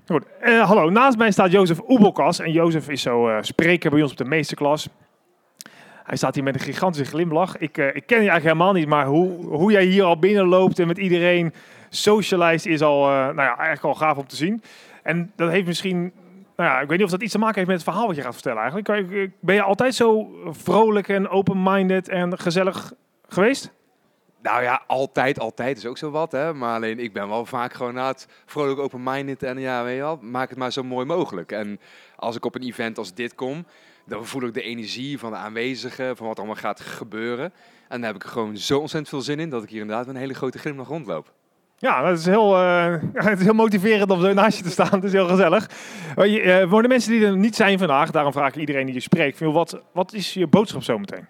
Goed. 0.06 0.24
Eh, 0.40 0.68
hallo, 0.68 0.90
naast 0.90 1.18
mij 1.18 1.32
staat 1.32 1.52
Jozef 1.52 1.80
Oebelkas. 1.88 2.40
En 2.40 2.52
Jozef 2.52 2.90
is 2.90 3.02
zo 3.02 3.28
eh, 3.28 3.38
spreker 3.42 3.90
bij 3.90 4.02
ons 4.02 4.12
op 4.12 4.18
de 4.18 4.26
meesterklas. 4.26 4.90
Hij 6.10 6.18
staat 6.18 6.36
hier 6.36 6.44
met 6.44 6.56
een 6.56 6.60
gigantische 6.60 7.06
glimlach. 7.06 7.58
Ik, 7.58 7.78
eh, 7.78 7.86
ik 7.86 8.06
ken 8.06 8.24
je 8.24 8.30
eigenlijk 8.30 8.44
helemaal 8.44 8.74
niet, 8.74 8.88
maar 8.88 9.06
hoe, 9.06 9.46
hoe 9.46 9.72
jij 9.72 9.86
hier 9.86 10.04
al 10.04 10.20
binnenloopt 10.20 10.80
en 10.80 10.88
met 10.88 10.98
iedereen 10.98 11.54
socialize 11.90 12.70
is 12.70 12.82
al, 12.82 13.10
eh, 13.10 13.12
nou 13.12 13.36
ja, 13.36 13.58
eigenlijk 13.58 13.84
al 13.84 13.96
gaaf 13.96 14.18
om 14.18 14.28
te 14.28 14.36
zien. 14.36 14.64
En 15.10 15.32
dat 15.36 15.50
heeft 15.50 15.66
misschien, 15.66 16.00
nou 16.56 16.70
ja, 16.70 16.80
ik 16.80 16.88
weet 16.88 16.98
niet 16.98 17.06
of 17.06 17.12
dat 17.12 17.22
iets 17.22 17.32
te 17.32 17.40
maken 17.40 17.56
heeft 17.56 17.68
met 17.68 17.78
het 17.78 17.86
verhaal 17.90 18.08
wat 18.08 18.16
je 18.16 18.22
gaat 18.22 18.34
vertellen 18.34 18.62
eigenlijk. 18.62 19.32
Ben 19.40 19.56
je 19.56 19.62
altijd 19.62 19.96
zo 19.96 20.30
vrolijk 20.46 21.08
en 21.08 21.30
open-minded 21.30 22.10
en 22.10 22.40
gezellig 22.40 22.94
geweest? 23.28 23.74
Nou 24.42 24.64
ja, 24.64 24.84
altijd, 24.88 25.40
altijd 25.40 25.78
is 25.78 25.86
ook 25.86 25.98
zo 25.98 26.10
wat. 26.10 26.32
Hè? 26.32 26.54
Maar 26.54 26.76
alleen 26.76 27.00
ik 27.00 27.14
ben 27.14 27.28
wel 27.28 27.46
vaak 27.46 27.74
gewoon 27.74 27.94
na 27.94 28.08
het 28.08 28.28
vrolijk 28.46 28.80
open-minded. 28.80 29.44
En 29.44 29.60
ja, 29.60 29.84
weet 29.84 29.96
je 29.96 30.02
wel, 30.02 30.20
maak 30.22 30.50
het 30.50 30.58
maar 30.58 30.72
zo 30.72 30.84
mooi 30.84 31.06
mogelijk. 31.06 31.52
En 31.52 31.80
als 32.16 32.36
ik 32.36 32.46
op 32.46 32.56
een 32.56 32.64
event 32.64 32.98
als 32.98 33.14
dit 33.14 33.36
kom, 33.36 33.66
dan 34.06 34.26
voel 34.26 34.44
ik 34.44 34.54
de 34.54 34.62
energie 34.62 35.20
van 35.20 35.32
de 35.32 35.38
aanwezigen, 35.38 36.18
van 36.18 36.28
wat 36.28 36.38
allemaal 36.38 36.56
gaat 36.56 36.80
gebeuren. 36.80 37.54
En 37.88 38.02
daar 38.02 38.14
heb 38.14 38.24
ik 38.24 38.30
gewoon 38.30 38.58
zo 38.58 38.80
ontzettend 38.80 39.10
veel 39.10 39.22
zin 39.22 39.40
in, 39.40 39.50
dat 39.50 39.64
ik 39.64 39.70
hier 39.70 39.82
inderdaad 39.82 40.08
een 40.08 40.16
hele 40.16 40.34
grote 40.34 40.60
glimlach 40.60 40.88
rondloop. 40.88 41.34
Ja, 41.82 42.02
dat 42.02 42.18
is 42.18 42.26
heel, 42.26 42.56
eh, 42.56 42.96
het 43.30 43.40
is 43.40 43.46
heel 43.46 43.54
motiverend 43.54 44.12
om 44.12 44.22
zo 44.22 44.34
naast 44.34 44.58
je 44.58 44.64
te 44.64 44.70
staan. 44.70 44.92
Het 44.92 45.04
is 45.04 45.12
heel 45.12 45.28
gezellig. 45.28 45.70
Eh, 46.16 46.70
voor 46.70 46.82
de 46.82 46.88
mensen 46.88 47.12
die 47.12 47.26
er 47.26 47.38
niet 47.38 47.56
zijn 47.56 47.78
vandaag, 47.78 48.12
daarom 48.12 48.34
vraag 48.34 48.50
ik 48.50 48.56
iedereen 48.56 48.86
die 48.86 48.94
je 48.94 49.00
spreekt. 49.00 49.40
Wat, 49.40 49.82
wat 49.94 50.14
is 50.14 50.34
je 50.34 50.48
boodschap 50.48 50.84
zometeen? 50.84 51.28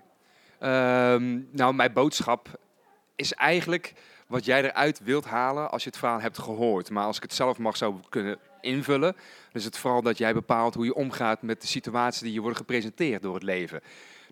Ehm, 0.60 1.40
nou, 1.52 1.74
mijn 1.74 1.94
boodschap 1.94 2.48
is 3.16 3.34
eigenlijk 3.34 3.94
wat 4.28 4.46
jij 4.46 4.64
eruit 4.64 5.02
wilt 5.04 5.26
halen 5.26 5.72
als 5.72 5.84
je 5.84 5.90
het 5.90 5.98
verhaal 5.98 6.22
hebt 6.22 6.40
gehoord. 6.40 6.90
Maar 6.90 7.06
als 7.06 7.18
ik 7.18 7.24
het 7.24 7.34
zelf 7.34 7.58
mag 7.58 7.78
zou 7.78 7.96
kunnen 8.10 8.38
invullen, 8.62 9.16
is 9.54 9.66
het 9.66 9.78
vooral 9.78 10.02
dat 10.02 10.18
jij 10.18 10.34
bepaalt 10.34 10.74
hoe 10.74 10.86
je 10.86 10.96
omgaat 10.96 11.42
met 11.42 11.62
de 11.62 11.68
situaties 11.68 12.22
die 12.22 12.34
je 12.34 12.40
worden 12.40 12.58
gepresenteerd 12.58 13.22
door 13.22 13.34
het 13.34 13.44
leven. 13.44 13.82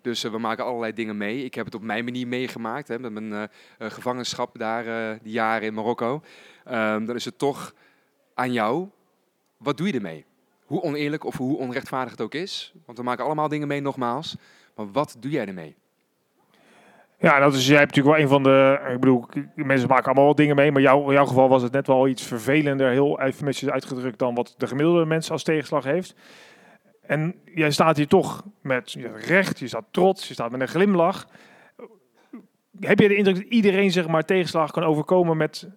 Dus 0.02 0.24
eh, 0.24 0.30
we 0.30 0.38
maken 0.38 0.64
allerlei 0.64 0.92
dingen 0.92 1.16
mee. 1.16 1.44
Ik 1.44 1.54
heb 1.54 1.64
het 1.64 1.74
op 1.74 1.82
mijn 1.82 2.04
manier 2.04 2.26
meegemaakt, 2.26 2.88
hè, 2.88 2.98
met 2.98 3.12
mijn 3.12 3.32
eh, 3.32 3.42
eh, 3.78 3.92
gevangenschap 3.92 4.58
daar, 4.58 5.18
die 5.22 5.32
jaren 5.32 5.66
in 5.66 5.74
Marokko. 5.74 6.22
Ehm, 6.64 7.04
dan 7.04 7.16
is 7.16 7.24
het 7.24 7.38
toch 7.38 7.74
aan 8.34 8.52
jou, 8.52 8.88
wat 9.56 9.76
doe 9.76 9.86
je 9.86 9.92
ermee? 9.92 10.24
Hoe 10.64 10.82
oneerlijk 10.82 11.24
of 11.24 11.36
hoe 11.36 11.58
onrechtvaardig 11.58 12.10
het 12.10 12.20
ook 12.20 12.34
is. 12.34 12.72
Want 12.84 12.98
we 12.98 13.04
maken 13.04 13.24
allemaal 13.24 13.48
dingen 13.48 13.68
mee, 13.68 13.80
nogmaals. 13.80 14.36
Maar 14.74 14.92
wat 14.92 15.16
doe 15.18 15.30
jij 15.30 15.46
ermee? 15.46 15.76
Ja, 17.20 17.38
dat 17.38 17.54
is, 17.54 17.66
jij 17.66 17.78
hebt 17.78 17.96
natuurlijk 17.96 18.16
wel 18.16 18.24
een 18.24 18.30
van 18.30 18.42
de. 18.42 18.88
Ik 18.92 19.00
bedoel, 19.00 19.24
mensen 19.54 19.88
maken 19.88 20.04
allemaal 20.04 20.24
wel 20.24 20.34
dingen 20.34 20.56
mee. 20.56 20.72
Maar 20.72 20.82
jou, 20.82 21.06
in 21.06 21.12
jouw 21.12 21.26
geval 21.26 21.48
was 21.48 21.62
het 21.62 21.72
net 21.72 21.86
wel 21.86 22.08
iets 22.08 22.22
vervelender, 22.22 22.90
heel 22.90 23.20
eufemistisch 23.20 23.68
uitgedrukt. 23.68 24.18
dan 24.18 24.34
wat 24.34 24.54
de 24.56 24.66
gemiddelde 24.66 25.04
mens 25.04 25.30
als 25.30 25.42
tegenslag 25.42 25.84
heeft. 25.84 26.14
En 27.02 27.34
jij 27.54 27.70
staat 27.70 27.96
hier 27.96 28.08
toch 28.08 28.44
met 28.62 28.96
recht, 29.14 29.58
je 29.58 29.66
staat 29.68 29.84
trots, 29.90 30.28
je 30.28 30.34
staat 30.34 30.50
met 30.50 30.60
een 30.60 30.68
glimlach. 30.68 31.28
Heb 32.80 32.98
je 32.98 33.08
de 33.08 33.16
indruk 33.16 33.36
dat 33.36 33.44
iedereen 33.44 33.90
zeg 33.90 34.08
maar 34.08 34.24
tegenslag 34.24 34.70
kan 34.70 34.82
overkomen 34.82 35.36
met 35.36 35.68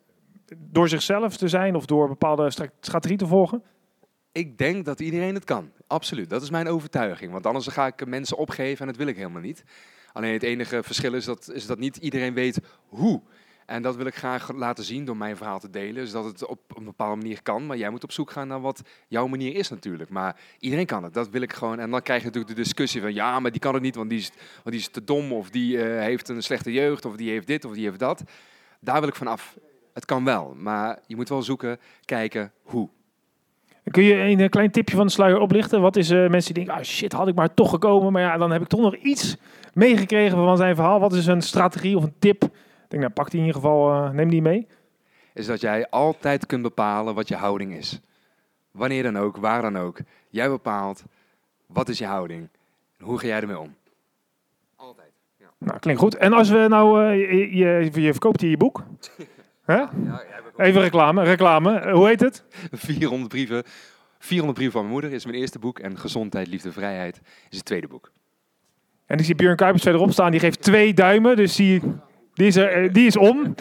door 0.58 0.90
zichzelf 0.90 1.38
te 1.38 1.48
zijn 1.48 1.76
of 1.76 1.86
door 1.86 2.08
bepaalde 2.08 2.52
stra- 2.52 2.72
strategie 2.80 3.18
te 3.18 3.28
volgen? 3.28 3.64
Ik 4.32 4.58
denk 4.58 4.86
dat 4.86 5.00
iedereen 5.00 5.34
het 5.34 5.44
kan. 5.44 5.72
Absoluut. 5.88 6.30
Dat 6.30 6.42
is 6.42 6.50
mijn 6.50 6.68
overtuiging. 6.68 7.32
Want 7.32 7.46
anders 7.46 7.68
ga 7.68 7.88
ik 7.88 8.06
mensen 8.06 8.38
opgeven 8.38 8.80
en 8.80 8.88
dat 8.88 8.96
wil 8.96 9.08
ik 9.08 9.16
helemaal 9.16 9.42
niet. 9.42 9.64
Alleen 10.14 10.34
het 10.34 10.44
enige 10.44 10.84
verschil 10.84 11.14
is 11.14 11.26
dat, 11.26 11.52
is 11.54 11.66
dat 11.66 11.80
niet 11.80 11.98
iedereen 11.98 12.34
weet 12.34 12.60
hoe. 12.88 13.22
En 13.66 13.82
dat 13.82 13.96
wil 13.96 14.06
ik 14.06 14.16
graag 14.16 14.52
laten 14.52 14.84
zien 14.84 15.06
door 15.06 15.18
mijn 15.18 15.38
verhaal 15.38 15.60
te 15.60 15.70
delen. 15.70 15.94
Dus 15.94 16.12
dat 16.12 16.26
het 16.26 16.46
op 16.46 16.78
een 16.78 16.84
bepaalde 16.84 17.16
manier 17.16 17.42
kan. 17.42 17.66
Maar 17.66 17.78
jij 17.78 17.90
moet 17.90 18.04
op 18.04 18.12
zoek 18.12 18.32
gaan 18.32 18.48
naar 18.48 18.62
wat 18.62 18.82
jouw 19.08 19.28
manier 19.28 19.56
is 19.56 19.70
natuurlijk. 19.70 20.10
Maar 20.10 20.40
iedereen 20.60 20.86
kan 20.86 21.04
het. 21.04 21.14
Dat 21.14 21.30
wil 21.30 21.42
ik 21.42 21.54
gewoon. 21.54 21.80
En 21.80 21.90
dan 21.92 22.02
krijg 22.02 22.20
je 22.20 22.26
natuurlijk 22.26 22.56
de 22.56 22.62
discussie 22.62 23.02
van... 23.02 23.14
Ja, 23.14 23.40
maar 23.40 23.52
die 23.52 23.60
kan 23.60 23.74
het 23.74 23.84
niet, 23.84 23.96
want 23.96 24.10
die 24.10 24.20
is, 24.20 24.32
want 24.54 24.70
die 24.70 24.80
is 24.80 24.88
te 24.88 25.04
dom. 25.04 25.34
Of 25.34 25.50
die 25.50 25.84
eh, 25.84 26.00
heeft 26.00 26.30
een 26.30 26.44
slechte 26.44 26.72
jeugd. 26.72 27.06
Of 27.06 27.16
die 27.16 27.30
heeft 27.30 27.48
dit, 27.48 27.66
of 27.66 27.74
die 27.74 27.86
heeft 27.86 28.00
dat. 28.00 28.24
Daar 28.80 29.00
wil 29.00 29.10
ik 29.10 29.16
van 29.16 29.28
af. 29.28 29.58
Het 29.94 30.06
kan 30.06 30.24
wel. 30.24 30.56
Maar 30.58 31.00
je 31.08 31.16
moet 31.16 31.30
wel 31.30 31.44
zoeken, 31.44 31.80
kijken 32.06 32.52
hoe. 32.62 32.90
Kun 33.84 34.04
je 34.04 34.16
een 34.16 34.40
eh, 34.40 34.50
klein 34.50 34.72
tipje 34.72 34.96
van 34.96 35.06
de 35.06 35.12
sluier 35.12 35.40
oplichten? 35.40 35.82
Wat 35.82 35.96
is 35.96 36.10
eh, 36.10 36.28
mensen 36.30 36.54
die 36.54 36.64
denken, 36.64 36.82
ah 36.82 36.88
shit, 36.88 37.14
had 37.14 37.28
ik 37.28 37.36
maar 37.36 37.54
toch 37.54 37.70
gekomen. 37.70 38.12
Maar 38.12 38.22
ja, 38.22 38.38
dan 38.38 38.52
heb 38.52 38.62
ik 38.62 38.68
toch 38.68 38.80
nog 38.80 38.96
iets 38.96 39.38
meegekregen 39.74 40.38
van 40.38 40.58
zijn 40.58 40.76
verhaal. 40.76 41.00
Wat 41.00 41.14
is 41.14 41.26
een 41.26 41.42
strategie 41.42 41.98
of 41.98 42.04
een 42.04 42.14
tip? 42.20 42.44
Ik 42.44 42.50
denk, 42.88 43.02
nou, 43.02 43.14
pak 43.14 43.30
die 43.32 43.40
in 43.40 43.46
ieder 43.46 43.62
geval, 43.62 43.92
eh, 43.92 44.10
neem 44.10 44.30
die 44.30 44.42
mee. 44.42 44.68
is 45.34 45.46
dat 45.46 45.62
jij 45.62 45.90
altijd 45.90 46.46
kunt 46.46 46.62
bepalen 46.62 47.16
wat 47.16 47.28
je 47.28 47.36
houding 47.36 47.74
is. 47.74 48.02
Wanneer 48.72 49.04
dan 49.04 49.18
ook, 49.18 49.38
waar 49.38 49.62
dan 49.62 49.78
ook. 49.78 50.00
Jij 50.30 50.50
bepaalt 50.50 51.04
wat 51.66 51.90
is 51.90 51.98
je 51.98 52.06
houding. 52.06 52.50
En 52.98 53.06
hoe 53.06 53.20
ga 53.20 53.28
jij 53.28 53.40
ermee 53.42 53.60
om? 53.60 53.76
Altijd. 54.76 55.12
Ja. 55.38 55.46
Nou, 55.58 55.80
klinkt 55.80 56.02
goed. 56.02 56.16
En 56.16 56.34
als 56.34 56.50
we 56.50 56.66
nou, 56.70 57.06
eh, 57.06 57.30
je, 57.30 57.56
je, 57.56 58.02
je 58.02 58.12
verkoopt 58.12 58.42
hier 58.42 58.50
je 58.50 58.58
boek. 58.58 58.84
Hè? 59.66 59.84
Even 60.58 60.82
reclame, 60.82 61.24
reclame. 61.24 61.92
Hoe 61.92 62.08
heet 62.08 62.20
het? 62.20 62.44
400 62.72 63.30
brieven 63.30 63.64
400 64.22 64.58
brieven 64.58 64.72
van 64.72 64.82
mijn 64.82 64.94
moeder 64.94 65.14
is 65.14 65.26
mijn 65.26 65.38
eerste 65.38 65.60
boek. 65.60 65.80
En 65.80 65.98
Gezondheid, 65.98 66.48
Liefde, 66.48 66.72
Vrijheid 66.72 67.22
is 67.50 67.58
het 67.58 67.66
tweede 67.66 67.88
boek. 67.88 68.12
En 69.06 69.18
ik 69.18 69.26
zie 69.26 69.36
Björn 69.36 69.56
Kuipers 69.56 69.84
verderop 69.84 70.12
staan, 70.12 70.32
die 70.32 70.40
geeft 70.40 70.62
twee 70.62 70.94
duimen. 70.94 71.36
Dus 71.36 71.56
die, 71.56 71.82
die, 72.34 72.48
is, 72.48 72.56
er, 72.56 72.84
eh, 72.84 72.94
die 72.94 73.06
is 73.06 73.18
om. 73.18 73.56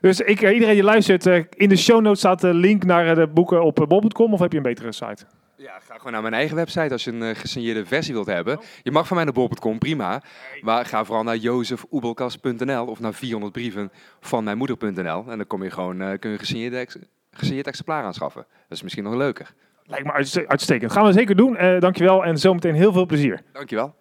Dus 0.00 0.20
ik, 0.20 0.42
eh, 0.42 0.54
iedereen 0.54 0.74
die 0.74 0.82
luistert, 0.82 1.26
eh, 1.26 1.44
in 1.50 1.68
de 1.68 1.76
show 1.76 2.00
notes 2.00 2.18
staat 2.18 2.40
de 2.40 2.54
link 2.54 2.84
naar 2.84 3.14
de 3.14 3.26
boeken 3.26 3.64
op 3.64 3.84
bol.com. 3.88 4.32
Of 4.32 4.40
heb 4.40 4.50
je 4.50 4.56
een 4.56 4.62
betere 4.62 4.92
site? 4.92 5.24
Ja, 5.58 5.78
ga 5.80 5.96
gewoon 5.96 6.12
naar 6.12 6.22
mijn 6.22 6.34
eigen 6.34 6.56
website 6.56 6.92
als 6.92 7.04
je 7.04 7.12
een 7.12 7.22
eh, 7.22 7.34
gesigneerde 7.34 7.86
versie 7.86 8.14
wilt 8.14 8.26
hebben. 8.26 8.60
Je 8.82 8.90
mag 8.90 9.06
van 9.06 9.16
mij 9.16 9.24
naar 9.24 9.34
bol.com, 9.34 9.78
prima. 9.78 10.22
Maar 10.60 10.86
ga 10.86 11.04
vooral 11.04 11.24
naar 11.24 11.36
jozefoebelkas.nl 11.36 12.86
of 12.86 13.00
naar 13.00 13.14
400 13.14 13.52
brieven 13.52 13.92
van 14.20 14.44
mijn 14.44 14.56
moeder.nl. 14.58 15.24
En 15.28 15.36
dan 15.36 15.46
kom 15.46 15.62
je 15.62 15.70
gewoon, 15.70 16.00
eh, 16.00 16.06
kun 16.18 16.30
je 16.30 16.34
een 16.36 16.38
gesigneerde 16.38 16.76
ex- 16.76 16.96
gesigneerd 17.30 17.66
exemplaar 17.66 18.04
aanschaffen. 18.04 18.46
Dat 18.68 18.76
is 18.76 18.82
misschien 18.82 19.04
nog 19.04 19.14
leuker. 19.14 19.54
Lijkt 19.84 20.04
me 20.06 20.12
uitste- 20.12 20.48
uitstekend. 20.48 20.92
Gaan 20.92 21.06
we 21.06 21.12
zeker 21.12 21.36
doen. 21.36 21.56
Eh 21.56 21.80
dankjewel 21.80 22.24
en 22.24 22.38
zometeen 22.38 22.74
heel 22.74 22.92
veel 22.92 23.06
plezier. 23.06 23.42
Dankjewel. 23.52 23.94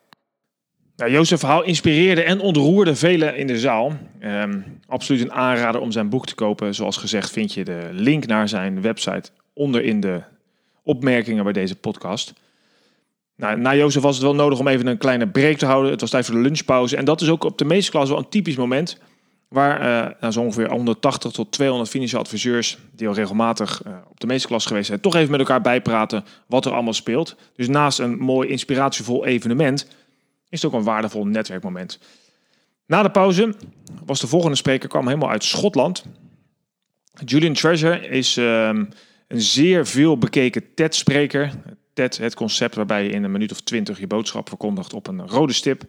Nou, 0.95 1.11
Jozef 1.11 1.39
verhaal 1.39 1.63
inspireerde 1.63 2.23
en 2.23 2.39
ontroerde 2.39 2.95
velen 2.95 3.35
in 3.37 3.47
de 3.47 3.59
zaal. 3.59 3.93
Ehm, 4.19 4.61
absoluut 4.87 5.21
een 5.21 5.31
aanrader 5.33 5.81
om 5.81 5.91
zijn 5.91 6.09
boek 6.09 6.25
te 6.25 6.35
kopen. 6.35 6.75
Zoals 6.75 6.97
gezegd 6.97 7.31
vind 7.31 7.53
je 7.53 7.63
de 7.63 7.89
link 7.91 8.25
naar 8.25 8.49
zijn 8.49 8.81
website 8.81 9.29
onder 9.53 9.83
in 9.83 9.99
de 9.99 10.21
opmerkingen 10.85 11.43
bij 11.43 11.53
deze 11.53 11.75
podcast. 11.75 12.33
Nou, 13.35 13.59
na 13.59 13.75
Jozef 13.75 14.01
was 14.01 14.15
het 14.15 14.23
wel 14.23 14.35
nodig 14.35 14.59
om 14.59 14.67
even 14.67 14.87
een 14.87 14.97
kleine 14.97 15.27
break 15.27 15.57
te 15.57 15.65
houden. 15.65 15.91
Het 15.91 16.01
was 16.01 16.09
tijd 16.09 16.25
voor 16.25 16.35
de 16.35 16.41
lunchpauze. 16.41 16.97
En 16.97 17.05
dat 17.05 17.21
is 17.21 17.29
ook 17.29 17.43
op 17.43 17.57
de 17.57 17.65
meeste 17.65 17.91
klas 17.91 18.09
wel 18.09 18.17
een 18.17 18.29
typisch 18.29 18.55
moment. 18.55 18.97
Waar 19.47 19.79
eh, 19.79 20.19
nou, 20.19 20.33
zo 20.33 20.41
ongeveer 20.41 20.69
180 20.69 21.31
tot 21.31 21.51
200 21.51 21.89
financiële 21.89 22.21
adviseurs, 22.21 22.77
die 22.91 23.07
al 23.07 23.13
regelmatig 23.13 23.81
eh, 23.83 23.93
op 24.09 24.19
de 24.19 24.27
meeste 24.27 24.47
klas 24.47 24.65
geweest 24.65 24.87
zijn, 24.87 24.99
toch 24.99 25.15
even 25.15 25.31
met 25.31 25.39
elkaar 25.39 25.61
bijpraten 25.61 26.25
wat 26.47 26.65
er 26.65 26.73
allemaal 26.73 26.93
speelt. 26.93 27.35
Dus 27.55 27.67
naast 27.67 27.99
een 27.99 28.17
mooi 28.17 28.49
inspiratievol 28.49 29.25
evenement 29.25 29.87
is 30.49 30.61
het 30.61 30.71
ook 30.71 30.79
een 30.79 30.85
waardevol 30.85 31.25
netwerkmoment. 31.25 31.99
Na 32.85 33.03
de 33.03 33.11
pauze 33.11 33.55
was 34.05 34.19
de 34.19 34.27
volgende 34.27 34.55
spreker 34.55 34.89
kwam 34.89 35.07
helemaal 35.07 35.29
uit 35.29 35.43
Schotland. 35.43 36.03
Julian 37.25 37.53
Treasure 37.53 38.07
is 38.07 38.37
ehm, 38.37 38.85
een 39.27 39.41
zeer 39.41 39.87
veel 39.87 40.17
bekeken 40.17 40.73
TED-spreker. 40.73 41.51
TED, 41.93 42.17
het 42.17 42.35
concept 42.35 42.75
waarbij 42.75 43.03
je 43.03 43.09
in 43.09 43.23
een 43.23 43.31
minuut 43.31 43.51
of 43.51 43.61
twintig 43.61 43.99
je 43.99 44.07
boodschap 44.07 44.47
verkondigt 44.47 44.93
op 44.93 45.07
een 45.07 45.27
rode 45.27 45.53
stip. 45.53 45.83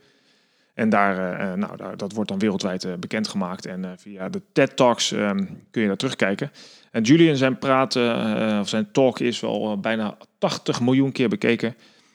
En 0.74 0.88
daar, 0.88 1.18
eh, 1.18 1.52
eh, 1.52 1.58
nou, 1.58 1.76
daar, 1.76 1.96
dat 1.96 2.12
wordt 2.12 2.30
dan 2.30 2.38
wereldwijd 2.38 2.84
eh, 2.84 2.94
bekendgemaakt. 2.94 3.66
En 3.66 3.94
via 3.98 4.28
de 4.28 4.42
TED 4.52 4.76
Talks 4.76 5.12
ehm, 5.12 5.44
kun 5.70 5.82
je 5.82 5.86
daar 5.86 5.96
terugkijken. 5.96 6.50
En 6.90 7.02
Julian 7.02 7.36
zijn 7.36 7.58
praat, 7.58 7.96
eh, 7.96 8.58
of 8.60 8.68
zijn 8.68 8.92
talk 8.92 9.20
is 9.20 9.40
wel 9.40 9.80
bijna 9.80 10.16
80 10.38 10.80
miljoen 10.80 11.12
keer 11.12 11.28
bekeken. 11.28 11.68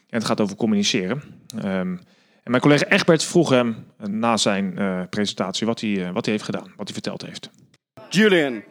En 0.10 0.18
het 0.18 0.26
gaat 0.26 0.42
over 0.42 0.56
communiceren. 0.56 1.22
Ehm, 1.58 1.98
en 2.44 2.52
mijn 2.52 2.62
collega 2.62 2.86
Egbert 2.86 3.24
vroeg 3.24 3.50
hem 3.50 3.76
na 3.98 4.38
zijn 4.38 4.74
presentatie 5.10 5.68
wat 5.68 5.82
hij, 5.82 6.12
wat 6.14 6.26
hij 6.26 6.34
heeft 6.34 6.46
gedaan, 6.46 6.74
wat 6.76 6.86
hij 6.86 6.94
verteld 6.94 7.26
heeft. 7.26 7.50
Julian. 8.10 8.64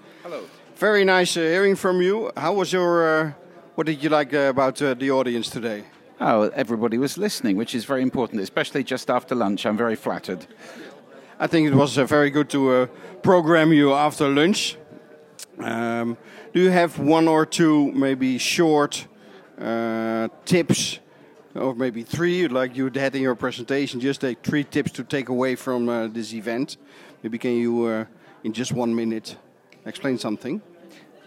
Very 0.80 1.04
nice 1.04 1.37
uh, 1.37 1.40
hearing 1.40 1.76
from 1.76 2.00
you. 2.00 2.32
How 2.34 2.54
was 2.54 2.72
your? 2.72 3.04
Uh, 3.06 3.32
what 3.75 3.87
did 3.87 4.02
you 4.02 4.08
like 4.08 4.32
uh, 4.32 4.49
about 4.49 4.80
uh, 4.80 4.94
the 4.94 5.10
audience 5.10 5.50
today? 5.50 5.84
Oh, 6.18 6.49
everybody 6.54 6.96
was 6.96 7.18
listening, 7.18 7.58
which 7.58 7.75
is 7.75 7.84
very 7.84 8.00
important, 8.00 8.40
especially 8.40 8.82
just 8.82 9.10
after 9.10 9.34
lunch. 9.34 9.66
I'm 9.66 9.76
very 9.76 9.94
flattered. 9.94 10.46
I 11.38 11.49
think 11.49 11.68
it 11.68 11.75
was 11.75 11.99
uh, 11.99 12.06
very 12.06 12.30
good 12.30 12.49
to 12.49 12.70
uh, 12.70 12.87
program 13.22 13.75
you 13.75 13.92
after 13.92 14.26
lunch. 14.26 14.78
Um, 15.58 16.16
do 16.54 16.60
you 16.60 16.70
have 16.70 16.99
one 16.99 17.28
or 17.28 17.44
two 17.44 17.92
maybe 17.92 18.38
short 18.38 19.06
uh, 19.60 20.28
tips, 20.46 20.99
or 21.54 21.75
maybe 21.75 22.04
three, 22.04 22.49
like 22.49 22.75
you 22.75 22.90
had 22.94 23.14
in 23.14 23.20
your 23.20 23.34
presentation? 23.34 24.00
Just 24.00 24.22
take 24.22 24.38
three 24.42 24.64
tips 24.64 24.92
to 24.92 25.04
take 25.04 25.28
away 25.28 25.56
from 25.56 25.90
uh, 25.90 26.06
this 26.06 26.32
event. 26.32 26.78
Maybe 27.22 27.37
can 27.37 27.56
you, 27.56 27.84
uh, 27.84 28.04
in 28.44 28.54
just 28.54 28.72
one 28.72 28.94
minute, 28.94 29.37
explain 29.84 30.16
something? 30.16 30.62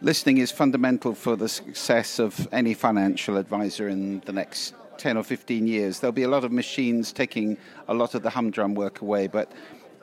Listening 0.04 0.40
is 0.40 0.52
fundamental 0.52 1.16
for 1.16 1.38
the 1.38 1.48
success 1.48 2.20
of 2.20 2.46
any 2.52 2.74
financial 2.74 3.38
advisor 3.38 3.88
in 3.88 4.20
the 4.26 4.34
next 4.34 4.74
10 4.98 5.16
or 5.16 5.24
15 5.24 5.66
years. 5.66 6.02
There'll 6.02 6.12
be 6.12 6.24
a 6.24 6.28
lot 6.28 6.44
of 6.44 6.52
machines 6.52 7.14
taking 7.14 7.58
a 7.88 7.94
lot 7.94 8.14
of 8.14 8.22
the 8.22 8.30
humdrum 8.30 8.76
work 8.76 9.00
away, 9.00 9.28
but 9.28 9.50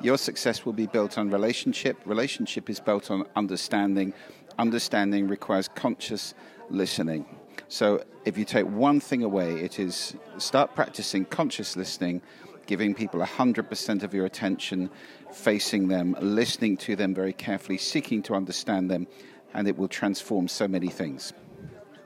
your 0.01 0.17
success 0.17 0.65
will 0.65 0.73
be 0.73 0.87
built 0.87 1.19
on 1.19 1.29
relationship. 1.29 1.99
Relationship 2.07 2.71
is 2.71 2.81
built 2.81 3.11
on 3.11 3.27
understanding. 3.37 4.15
Understanding 4.59 5.29
requires 5.29 5.69
conscious 5.69 6.33
listening. 6.71 7.27
So 7.69 8.03
if 8.25 8.39
you 8.39 8.47
take 8.47 8.65
one 8.65 9.01
thing 9.01 9.23
away, 9.23 9.61
it 9.61 9.79
is 9.79 10.17
start 10.39 10.75
practicing 10.75 11.27
conscious 11.27 11.77
listening, 11.77 12.23
giving 12.65 12.95
people 12.95 13.21
100% 13.21 14.03
of 14.03 14.15
your 14.15 14.25
attention, 14.25 14.89
facing 15.31 15.89
them, 15.89 16.17
listening 16.23 16.79
to 16.79 16.97
them 16.97 17.15
very 17.15 17.35
carefully, 17.35 17.77
seeking 17.77 18.23
to 18.23 18.35
understand 18.35 18.91
them, 18.91 19.07
and 19.55 19.69
it 19.69 19.77
will 19.77 19.89
transform 19.89 20.49
so 20.49 20.69
many 20.69 20.89
things. 20.89 21.33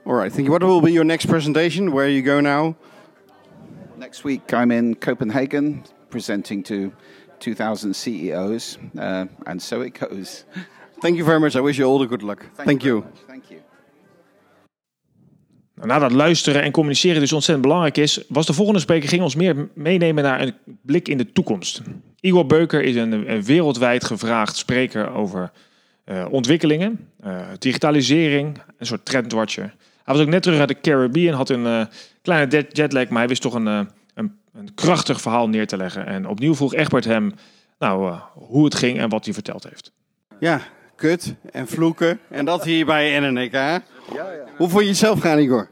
All 0.05 0.13
right, 0.13 0.31
thank 0.31 0.45
you. 0.45 0.51
What 0.51 0.63
will 0.63 0.81
be 0.81 0.91
your 0.91 1.05
next 1.05 1.25
presentation? 1.27 1.91
Where 1.91 2.07
you 2.07 2.21
go 2.21 2.39
now? 2.39 2.75
Next 3.97 4.23
week, 4.23 4.53
I'm 4.53 4.71
in 4.71 4.95
Copenhagen 4.95 5.83
presenting 6.09 6.63
to 6.63 6.91
2,000 7.39 7.95
CEOs, 7.95 8.77
uh, 8.97 9.25
and 9.45 9.61
so 9.61 9.81
it 9.81 9.99
goes. 9.99 10.45
Thank 11.01 11.17
you 11.17 11.25
very 11.25 11.39
much. 11.39 11.55
I 11.55 11.59
wish 11.59 11.77
you 11.77 11.85
all 11.85 11.99
the 11.99 12.07
good 12.07 12.23
luck. 12.23 12.45
Thank, 12.55 12.81
very 12.81 12.91
you. 12.91 13.03
Thank 13.27 13.43
you. 13.49 13.61
Nou, 15.75 15.87
nadat 15.87 16.11
luisteren 16.11 16.61
en 16.61 16.71
communiceren 16.71 17.19
dus 17.19 17.33
ontzettend 17.33 17.67
belangrijk 17.67 17.97
is, 17.97 18.23
was 18.27 18.45
de 18.45 18.53
volgende 18.53 18.79
spreker 18.79 19.09
ging 19.09 19.21
ons 19.21 19.35
meer 19.35 19.69
meenemen 19.73 20.23
naar 20.23 20.41
een 20.41 20.53
blik 20.81 21.07
in 21.07 21.17
de 21.17 21.31
toekomst. 21.31 21.81
Igor 22.19 22.45
Beuker 22.45 22.81
is 22.83 22.95
een, 22.95 23.31
een 23.31 23.43
wereldwijd 23.43 24.03
gevraagd 24.03 24.55
spreker 24.55 25.11
over 25.11 25.51
eh, 26.05 26.25
ontwikkelingen, 26.29 27.09
eh, 27.21 27.41
digitalisering, 27.59 28.61
een 28.77 28.85
soort 28.85 29.05
trendwatcher. 29.05 29.73
Hij 30.03 30.13
was 30.15 30.23
ook 30.23 30.29
net 30.29 30.43
terug 30.43 30.59
uit 30.59 30.67
de 30.67 30.79
Caribbean, 30.81 31.35
had 31.35 31.49
een 31.49 31.65
eh, 31.65 31.85
kleine 32.21 32.51
jet- 32.51 32.77
jetlag, 32.77 33.09
maar 33.09 33.17
hij 33.19 33.27
wist 33.27 33.41
toch 33.41 33.53
een, 33.53 33.67
eh, 33.67 33.81
een, 34.13 34.37
een 34.53 34.73
krachtig 34.75 35.21
verhaal 35.21 35.49
neer 35.49 35.67
te 35.67 35.77
leggen. 35.77 36.05
En 36.05 36.27
opnieuw 36.27 36.55
vroeg 36.55 36.73
Egbert 36.73 37.05
hem 37.05 37.33
nou, 37.79 38.07
eh, 38.11 38.21
hoe 38.33 38.65
het 38.65 38.75
ging 38.75 38.99
en 38.99 39.09
wat 39.09 39.25
hij 39.25 39.33
verteld 39.33 39.63
heeft. 39.63 39.91
Ja, 40.39 40.61
kut 40.95 41.35
en 41.51 41.67
vloeken. 41.67 42.19
En 42.29 42.45
dat 42.45 42.63
hier 42.63 42.85
bij 42.85 43.19
NNK. 43.19 43.51
Ja, 43.53 43.81
ja. 44.13 44.31
Hoe 44.57 44.69
vond 44.69 44.81
je 44.83 44.89
het 44.89 44.97
zelf 44.97 45.19
gaan, 45.19 45.39
Igor? 45.39 45.69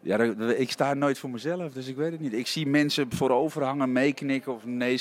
Ja, 0.00 0.18
ik 0.56 0.70
sta 0.70 0.94
nooit 0.94 1.18
voor 1.18 1.30
mezelf, 1.30 1.72
dus 1.72 1.86
ik 1.86 1.96
weet 1.96 2.12
het 2.12 2.20
niet. 2.20 2.32
Ik 2.32 2.46
zie 2.46 2.66
mensen 2.66 3.06
voorover 3.10 3.62
hangen, 3.64 3.92
meeknikken 3.92 4.54
of 4.54 4.64
nee. 4.64 5.00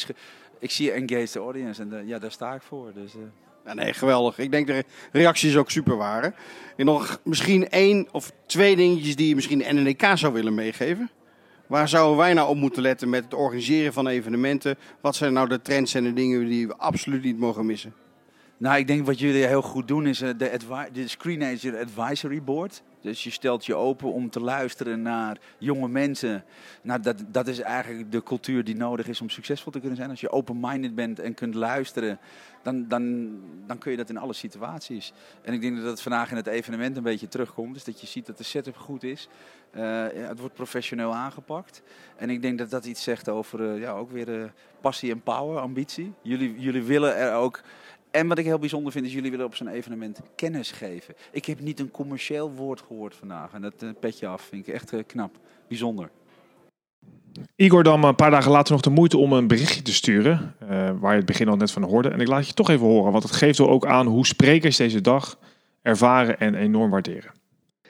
Ik 0.59 0.71
zie 0.71 0.91
engaged 0.91 1.35
audience 1.35 1.81
en 1.81 2.07
ja, 2.07 2.19
daar 2.19 2.31
sta 2.31 2.53
ik 2.53 2.61
voor. 2.61 2.91
Dus, 2.93 3.13
eh. 3.13 3.19
Nee, 3.75 3.93
geweldig. 3.93 4.37
Ik 4.39 4.51
denk 4.51 4.67
de 4.67 4.83
reacties 5.11 5.57
ook 5.57 5.71
super 5.71 5.97
waren. 5.97 6.35
En 6.75 6.85
nog 6.85 7.19
misschien 7.23 7.69
één 7.69 8.07
of 8.11 8.31
twee 8.45 8.75
dingetjes 8.75 9.15
die 9.15 9.27
je 9.27 9.35
misschien 9.35 9.57
de 9.57 9.73
NNK 9.73 10.17
zou 10.17 10.33
willen 10.33 10.55
meegeven. 10.55 11.09
Waar 11.67 11.89
zouden 11.89 12.17
wij 12.17 12.33
nou 12.33 12.49
op 12.49 12.57
moeten 12.57 12.81
letten 12.81 13.09
met 13.09 13.23
het 13.23 13.33
organiseren 13.33 13.93
van 13.93 14.07
evenementen? 14.07 14.77
Wat 15.01 15.15
zijn 15.15 15.33
nou 15.33 15.47
de 15.47 15.61
trends 15.61 15.93
en 15.93 16.03
de 16.03 16.13
dingen 16.13 16.47
die 16.47 16.67
we 16.67 16.77
absoluut 16.77 17.23
niet 17.23 17.39
mogen 17.39 17.65
missen? 17.65 17.93
Nou, 18.57 18.77
ik 18.77 18.87
denk 18.87 19.05
wat 19.05 19.19
jullie 19.19 19.45
heel 19.45 19.61
goed 19.61 19.87
doen 19.87 20.07
is 20.07 20.21
eh, 20.21 20.29
de, 20.37 20.59
de 20.93 21.07
Screenager 21.07 21.79
Advisory 21.79 22.43
Board. 22.43 22.83
Dus 23.07 23.23
je 23.23 23.29
stelt 23.29 23.65
je 23.65 23.75
open 23.75 24.13
om 24.13 24.29
te 24.29 24.39
luisteren 24.39 25.01
naar 25.01 25.37
jonge 25.57 25.87
mensen. 25.87 26.43
Nou, 26.81 26.99
dat, 27.01 27.23
dat 27.27 27.47
is 27.47 27.59
eigenlijk 27.59 28.11
de 28.11 28.23
cultuur 28.23 28.63
die 28.63 28.75
nodig 28.75 29.07
is 29.07 29.21
om 29.21 29.29
succesvol 29.29 29.71
te 29.71 29.79
kunnen 29.79 29.97
zijn. 29.97 30.09
Als 30.09 30.21
je 30.21 30.29
open-minded 30.29 30.95
bent 30.95 31.19
en 31.19 31.33
kunt 31.33 31.53
luisteren, 31.53 32.19
dan, 32.63 32.87
dan, 32.87 33.29
dan 33.67 33.77
kun 33.77 33.91
je 33.91 33.97
dat 33.97 34.09
in 34.09 34.17
alle 34.17 34.33
situaties. 34.33 35.13
En 35.41 35.53
ik 35.53 35.61
denk 35.61 35.75
dat 35.75 35.85
dat 35.85 36.01
vandaag 36.01 36.31
in 36.31 36.35
het 36.35 36.47
evenement 36.47 36.97
een 36.97 37.03
beetje 37.03 37.27
terugkomt. 37.27 37.73
Dus 37.73 37.83
dat 37.83 38.01
je 38.01 38.07
ziet 38.07 38.25
dat 38.25 38.37
de 38.37 38.43
setup 38.43 38.77
goed 38.77 39.03
is. 39.03 39.29
Eh, 39.71 40.05
het 40.13 40.39
wordt 40.39 40.53
professioneel 40.53 41.13
aangepakt. 41.13 41.81
En 42.15 42.29
ik 42.29 42.41
denk 42.41 42.57
dat 42.57 42.69
dat 42.69 42.85
iets 42.85 43.03
zegt 43.03 43.29
over 43.29 43.71
eh, 43.73 43.79
ja, 43.79 43.91
ook 43.91 44.11
weer 44.11 44.41
eh, 44.41 44.49
passie 44.81 45.11
en 45.11 45.21
power, 45.21 45.59
ambitie. 45.59 46.13
Jullie, 46.21 46.59
jullie 46.59 46.83
willen 46.83 47.15
er 47.15 47.33
ook 47.33 47.61
en 48.11 48.27
wat 48.27 48.37
ik 48.37 48.45
heel 48.45 48.59
bijzonder 48.59 48.91
vind, 48.91 49.05
is 49.05 49.13
jullie 49.13 49.31
willen 49.31 49.45
op 49.45 49.55
zo'n 49.55 49.67
evenement 49.67 50.19
kennis 50.35 50.71
geven. 50.71 51.15
Ik 51.31 51.45
heb 51.45 51.59
niet 51.59 51.79
een 51.79 51.91
commercieel 51.91 52.51
woord 52.51 52.81
gehoord 52.81 53.15
vandaag. 53.15 53.53
En 53.53 53.61
dat 53.61 53.83
eh, 53.83 53.89
petje 53.99 54.27
af 54.27 54.41
vind 54.41 54.67
ik 54.67 54.73
echt 54.73 54.93
eh, 54.93 54.99
knap. 55.07 55.39
Bijzonder. 55.67 56.09
Igor 57.55 57.83
dan 57.83 58.03
een 58.03 58.15
paar 58.15 58.31
dagen 58.31 58.51
later 58.51 58.73
nog 58.73 58.81
de 58.81 58.89
moeite 58.89 59.17
om 59.17 59.33
een 59.33 59.47
berichtje 59.47 59.81
te 59.81 59.93
sturen, 59.93 60.55
eh, 60.59 60.67
waar 60.99 61.11
je 61.11 61.17
het 61.17 61.25
begin 61.25 61.47
al 61.47 61.55
net 61.55 61.71
van 61.71 61.83
hoorde. 61.83 62.09
En 62.09 62.19
ik 62.19 62.27
laat 62.27 62.47
je 62.47 62.53
toch 62.53 62.69
even 62.69 62.85
horen, 62.85 63.11
want 63.11 63.23
het 63.23 63.31
geeft 63.31 63.57
wel 63.57 63.69
ook 63.69 63.85
aan 63.85 64.07
hoe 64.07 64.25
sprekers 64.25 64.77
deze 64.77 65.01
dag 65.01 65.39
ervaren 65.81 66.39
en 66.39 66.55
enorm 66.55 66.91
waarderen. 66.91 67.31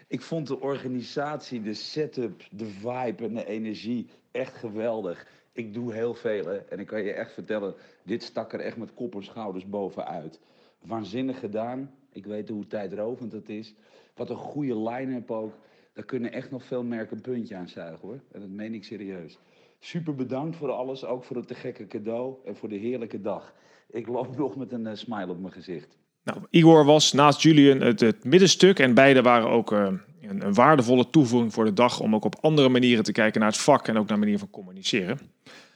Ik 0.08 0.22
vond 0.22 0.48
de 0.48 0.60
organisatie, 0.60 1.62
de 1.62 1.74
setup, 1.74 2.44
de 2.52 2.66
vibe 2.66 3.24
en 3.24 3.34
de 3.34 3.46
energie 3.46 4.10
echt 4.32 4.56
geweldig. 4.56 5.26
Ik 5.58 5.74
doe 5.74 5.94
heel 5.94 6.14
veel 6.14 6.46
hè. 6.46 6.58
en 6.58 6.80
ik 6.80 6.88
kan 6.88 7.04
je 7.04 7.12
echt 7.12 7.34
vertellen, 7.34 7.76
dit 8.04 8.24
stak 8.24 8.54
er 8.54 8.60
echt 8.60 8.78
met 8.78 8.94
kop 8.94 9.16
en 9.16 9.24
schouders 9.24 9.70
bovenuit. 9.70 10.40
Waanzinnig 10.82 11.40
gedaan. 11.40 11.92
Ik 12.12 12.26
weet 12.26 12.50
hoe 12.50 12.68
tijdrovend 12.68 13.32
het 13.32 13.50
is. 13.50 13.76
Wat 14.16 14.30
een 14.30 14.36
goede 14.36 14.80
line-up 14.80 15.32
ook. 15.32 15.54
daar 15.94 16.06
kunnen 16.06 16.32
echt 16.32 16.52
nog 16.52 16.64
veel 16.64 16.84
merken 16.84 17.16
een 17.16 17.22
puntje 17.22 17.56
aan 17.56 17.70
zuigen 17.70 18.08
hoor. 18.08 18.20
En 18.32 18.40
dat 18.40 18.50
meen 18.50 18.74
ik 18.74 18.84
serieus. 18.84 19.40
Super 19.80 20.16
bedankt 20.16 20.56
voor 20.56 20.72
alles, 20.72 21.06
ook 21.06 21.24
voor 21.24 21.36
het 21.36 21.48
te 21.48 21.56
gekke 21.56 21.88
cadeau 21.88 22.36
en 22.46 22.56
voor 22.56 22.70
de 22.70 22.78
heerlijke 22.78 23.22
dag. 23.22 23.54
Ik 23.88 24.08
loop 24.08 24.38
nog 24.38 24.56
met 24.56 24.72
een 24.72 24.88
eh, 24.88 24.96
smile 24.96 25.32
op 25.32 25.40
mijn 25.40 25.54
gezicht. 25.54 25.98
Nou, 26.28 26.40
Igor 26.50 26.86
was 26.86 27.14
naast 27.14 27.42
Julian 27.42 27.82
het, 27.82 28.00
het 28.00 28.24
middenstuk 28.24 28.80
en 28.80 28.94
beide 28.94 29.22
waren 29.22 29.50
ook 29.50 29.72
eh, 29.72 29.88
een, 30.22 30.54
waardevolle 30.54 31.10
toevoeging 31.10 31.54
voor 31.54 31.66
de 31.66 31.74
dag 31.74 32.00
om 32.00 32.16
ook 32.16 32.26
op 32.26 32.36
andere 32.42 32.70
manieren 32.70 33.04
te 33.04 33.12
kijken 33.12 33.40
naar 33.40 33.50
het 33.50 33.60
vak 33.60 33.88
en 33.88 33.98
ook 33.98 34.08
naar 34.08 34.20
manier 34.20 34.40
van 34.40 34.50
communiceren. 34.50 35.20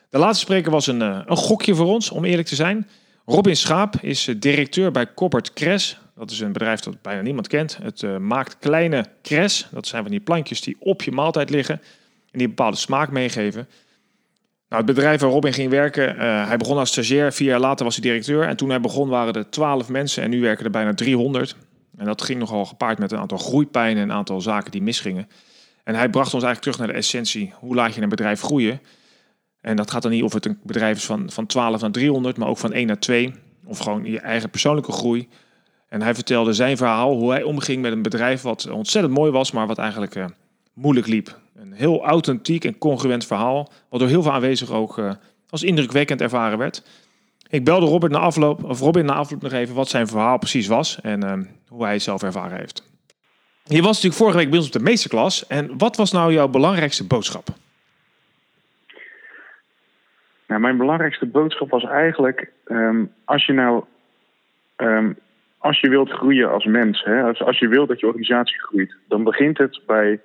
De 0.09 0.17
laatste 0.17 0.43
spreker 0.43 0.71
was 0.71 0.87
een, 0.87 1.01
eh, 1.01 1.21
een 1.25 1.37
gokje 1.37 1.75
voor 1.75 1.85
ons, 1.85 2.09
om 2.09 2.25
eerlijk 2.25 2.47
te 2.47 2.55
zijn. 2.55 2.87
Robin 3.25 3.55
Schaap 3.55 3.95
is 4.01 4.27
eh, 4.27 4.35
directeur 4.39 4.91
bij 4.91 5.13
Cobbert 5.13 5.53
Cres. 5.53 5.99
Dat 6.15 6.31
is 6.31 6.39
een 6.39 6.51
bedrijf 6.51 6.79
dat 6.79 7.01
bijna 7.01 7.21
niemand 7.21 7.47
kent. 7.47 7.77
Het 7.81 8.19
maakt 8.19 8.57
kleine 8.59 9.05
cres. 9.21 9.67
Dat 9.71 9.87
zijn 9.87 10.01
van 10.01 10.11
die 10.11 10.19
plantjes 10.19 10.61
die 10.61 10.75
op 10.79 11.01
je 11.01 11.11
maaltijd 11.11 11.49
liggen. 11.49 11.75
En 11.75 11.81
die 12.31 12.41
een 12.41 12.55
bepaalde 12.55 12.77
smaak 12.77 13.11
meegeven. 13.11 13.67
Nou, 14.71 14.83
het 14.83 14.95
bedrijf 14.95 15.21
waar 15.21 15.29
Robin 15.29 15.53
ging 15.53 15.69
werken, 15.69 16.17
eh, 16.17 16.47
hij 16.47 16.57
begon 16.57 16.77
als 16.77 16.89
stagiair. 16.89 17.33
Vier 17.33 17.47
jaar 17.47 17.59
later 17.59 17.85
was 17.85 17.95
hij 17.95 18.03
directeur. 18.03 18.43
En 18.43 18.57
toen 18.57 18.69
hij 18.69 18.81
begon 18.81 19.09
waren 19.09 19.33
er 19.33 19.49
12 19.49 19.89
mensen. 19.89 20.23
En 20.23 20.29
nu 20.29 20.41
werken 20.41 20.65
er 20.65 20.71
bijna 20.71 20.93
300. 20.93 21.55
En 21.97 22.05
dat 22.05 22.21
ging 22.21 22.39
nogal 22.39 22.65
gepaard 22.65 22.99
met 22.99 23.11
een 23.11 23.17
aantal 23.17 23.37
groeipijnen 23.37 24.03
en 24.03 24.09
een 24.09 24.15
aantal 24.15 24.41
zaken 24.41 24.71
die 24.71 24.81
misgingen. 24.81 25.27
En 25.83 25.95
hij 25.95 26.09
bracht 26.09 26.33
ons 26.33 26.43
eigenlijk 26.43 26.61
terug 26.61 26.77
naar 26.77 26.87
de 26.87 26.93
essentie. 26.93 27.53
Hoe 27.59 27.75
laat 27.75 27.95
je 27.95 28.01
een 28.01 28.09
bedrijf 28.09 28.41
groeien? 28.41 28.81
En 29.61 29.75
dat 29.75 29.91
gaat 29.91 30.01
dan 30.01 30.11
niet 30.11 30.23
of 30.23 30.33
het 30.33 30.45
een 30.45 30.59
bedrijf 30.63 30.97
is 30.97 31.05
van, 31.05 31.31
van 31.31 31.45
12 31.45 31.81
naar 31.81 31.91
300, 31.91 32.37
maar 32.37 32.47
ook 32.47 32.57
van 32.57 32.73
1 32.73 32.87
naar 32.87 32.99
2. 32.99 33.33
Of 33.65 33.77
gewoon 33.77 34.05
je 34.05 34.19
eigen 34.19 34.49
persoonlijke 34.49 34.91
groei. 34.91 35.27
En 35.87 36.01
hij 36.01 36.15
vertelde 36.15 36.53
zijn 36.53 36.77
verhaal, 36.77 37.13
hoe 37.13 37.31
hij 37.31 37.43
omging 37.43 37.81
met 37.81 37.91
een 37.91 38.01
bedrijf 38.01 38.41
wat 38.41 38.69
ontzettend 38.69 39.13
mooi 39.13 39.31
was, 39.31 39.51
maar 39.51 39.67
wat 39.67 39.77
eigenlijk 39.77 40.15
eh, 40.15 40.25
moeilijk 40.73 41.07
liep. 41.07 41.39
Een 41.55 41.71
heel 41.71 42.05
authentiek 42.05 42.63
en 42.65 42.77
congruent 42.77 43.25
verhaal, 43.25 43.71
wat 43.89 43.99
door 43.99 44.09
heel 44.09 44.21
veel 44.23 44.31
aanwezigen 44.31 44.75
ook 44.75 44.97
eh, 44.97 45.11
als 45.49 45.63
indrukwekkend 45.63 46.21
ervaren 46.21 46.57
werd. 46.57 46.83
Ik 47.49 47.63
belde 47.63 47.85
Robert 47.85 48.11
na 48.11 48.19
afloop, 48.19 48.63
of 48.63 48.79
Robin 48.79 49.05
na 49.05 49.13
afloop 49.13 49.41
nog 49.41 49.51
even 49.51 49.75
wat 49.75 49.89
zijn 49.89 50.07
verhaal 50.07 50.37
precies 50.37 50.67
was 50.67 51.01
en 51.01 51.23
eh, 51.23 51.39
hoe 51.67 51.83
hij 51.83 51.93
het 51.93 52.01
zelf 52.01 52.23
ervaren 52.23 52.57
heeft. 52.57 52.89
Je 53.63 53.81
was 53.81 53.95
natuurlijk 53.95 54.15
vorige 54.15 54.37
week 54.37 54.49
bij 54.49 54.57
ons 54.57 54.67
op 54.67 54.73
de 54.73 54.79
meesterklas. 54.79 55.47
En 55.47 55.77
wat 55.77 55.95
was 55.95 56.11
nou 56.11 56.33
jouw 56.33 56.47
belangrijkste 56.47 57.07
boodschap? 57.07 57.47
Nou, 60.47 60.61
mijn 60.61 60.77
belangrijkste 60.77 61.25
boodschap 61.25 61.69
was 61.69 61.83
eigenlijk, 61.83 62.51
ehm, 62.65 63.05
als 63.25 63.45
je 63.45 63.53
nou, 63.53 63.83
ehm, 64.75 65.13
als 65.57 65.79
je 65.79 65.89
wilt 65.89 66.09
groeien 66.09 66.51
als 66.51 66.65
mens, 66.65 67.03
hè, 67.03 67.23
als, 67.23 67.41
als 67.41 67.59
je 67.59 67.67
wilt 67.67 67.87
dat 67.87 67.99
je 67.99 68.05
organisatie 68.05 68.59
groeit, 68.59 68.95
dan 69.07 69.23
begint 69.23 69.57
het 69.57 69.81
bij, 69.85 70.19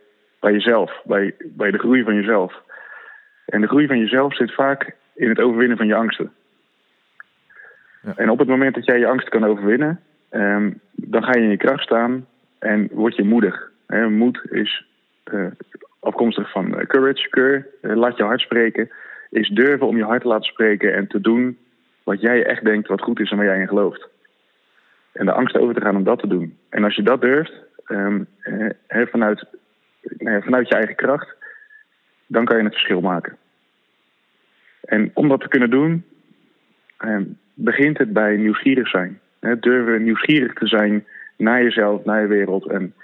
bij 0.47 0.55
jezelf, 0.55 1.03
bij, 1.05 1.35
bij 1.45 1.71
de 1.71 1.79
groei 1.79 2.03
van 2.03 2.15
jezelf. 2.15 2.62
En 3.45 3.61
de 3.61 3.67
groei 3.67 3.87
van 3.87 3.99
jezelf 3.99 4.37
zit 4.37 4.55
vaak 4.55 4.95
in 5.15 5.29
het 5.29 5.41
overwinnen 5.41 5.76
van 5.76 5.87
je 5.87 5.95
angsten. 5.95 6.33
Ja. 8.03 8.12
En 8.17 8.31
op 8.31 8.38
het 8.38 8.49
moment 8.49 8.75
dat 8.75 8.85
jij 8.85 8.99
je 8.99 9.07
angst 9.07 9.29
kan 9.29 9.45
overwinnen, 9.45 10.00
ehm, 10.29 10.71
dan 10.93 11.23
ga 11.23 11.31
je 11.35 11.45
in 11.45 11.50
je 11.50 11.57
kracht 11.57 11.83
staan 11.83 12.26
en 12.59 12.88
word 12.93 13.17
je 13.17 13.25
moedig. 13.25 13.71
Moed 14.09 14.41
is 14.50 14.87
eh, 15.25 15.47
afkomstig 16.00 16.50
van 16.50 16.79
eh, 16.79 16.87
courage, 16.87 17.29
keur, 17.29 17.67
eh, 17.83 17.97
laat 17.97 18.17
je 18.17 18.23
hart 18.23 18.41
spreken 18.41 18.91
is 19.31 19.49
durven 19.49 19.87
om 19.87 19.97
je 19.97 20.05
hart 20.05 20.23
te 20.23 20.29
laten 20.29 20.53
spreken 20.53 20.95
en 20.95 21.07
te 21.07 21.21
doen 21.21 21.59
wat 22.03 22.21
jij 22.21 22.45
echt 22.45 22.65
denkt 22.65 22.88
wat 22.88 23.00
goed 23.00 23.21
is 23.21 23.31
en 23.31 23.37
waar 23.37 23.47
jij 23.47 23.61
in 23.61 23.69
gelooft. 23.69 24.09
En 25.12 25.26
de 25.26 25.33
angst 25.33 25.57
over 25.57 25.75
te 25.75 25.81
gaan 25.81 25.97
om 25.97 26.05
dat 26.05 26.19
te 26.19 26.26
doen. 26.26 26.59
En 26.69 26.85
als 26.85 26.97
je 26.97 27.03
dat 27.03 27.21
durft, 27.21 27.53
ehm, 27.85 28.23
eh, 28.87 29.07
vanuit, 29.07 29.47
nou 30.26 30.38
ja, 30.38 30.45
vanuit 30.45 30.68
je 30.68 30.75
eigen 30.75 30.95
kracht, 30.95 31.35
dan 32.26 32.45
kan 32.45 32.56
je 32.56 32.62
het 32.62 32.73
verschil 32.73 33.00
maken. 33.00 33.37
En 34.80 35.11
om 35.14 35.28
dat 35.28 35.40
te 35.40 35.49
kunnen 35.49 35.71
doen, 35.71 36.04
ehm, 36.96 37.24
begint 37.55 37.98
het 37.98 38.12
bij 38.12 38.37
nieuwsgierig 38.37 38.88
zijn. 38.88 39.20
Hè, 39.40 39.59
durven 39.59 40.03
nieuwsgierig 40.03 40.53
te 40.53 40.66
zijn 40.66 41.07
naar 41.37 41.62
jezelf, 41.62 42.05
naar 42.05 42.20
je 42.20 42.27
wereld. 42.27 42.66
En, 42.66 42.94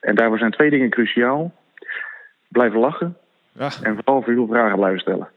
en 0.00 0.14
daarvoor 0.14 0.38
zijn 0.38 0.50
twee 0.50 0.70
dingen 0.70 0.90
cruciaal. 0.90 1.54
Blijven 2.48 2.78
lachen 2.80 3.16
Ja. 3.52 3.70
en 3.82 3.94
vooral 3.94 4.22
veel 4.22 4.46
vragen 4.46 4.76
blijven 4.76 5.00
stellen. 5.00 5.28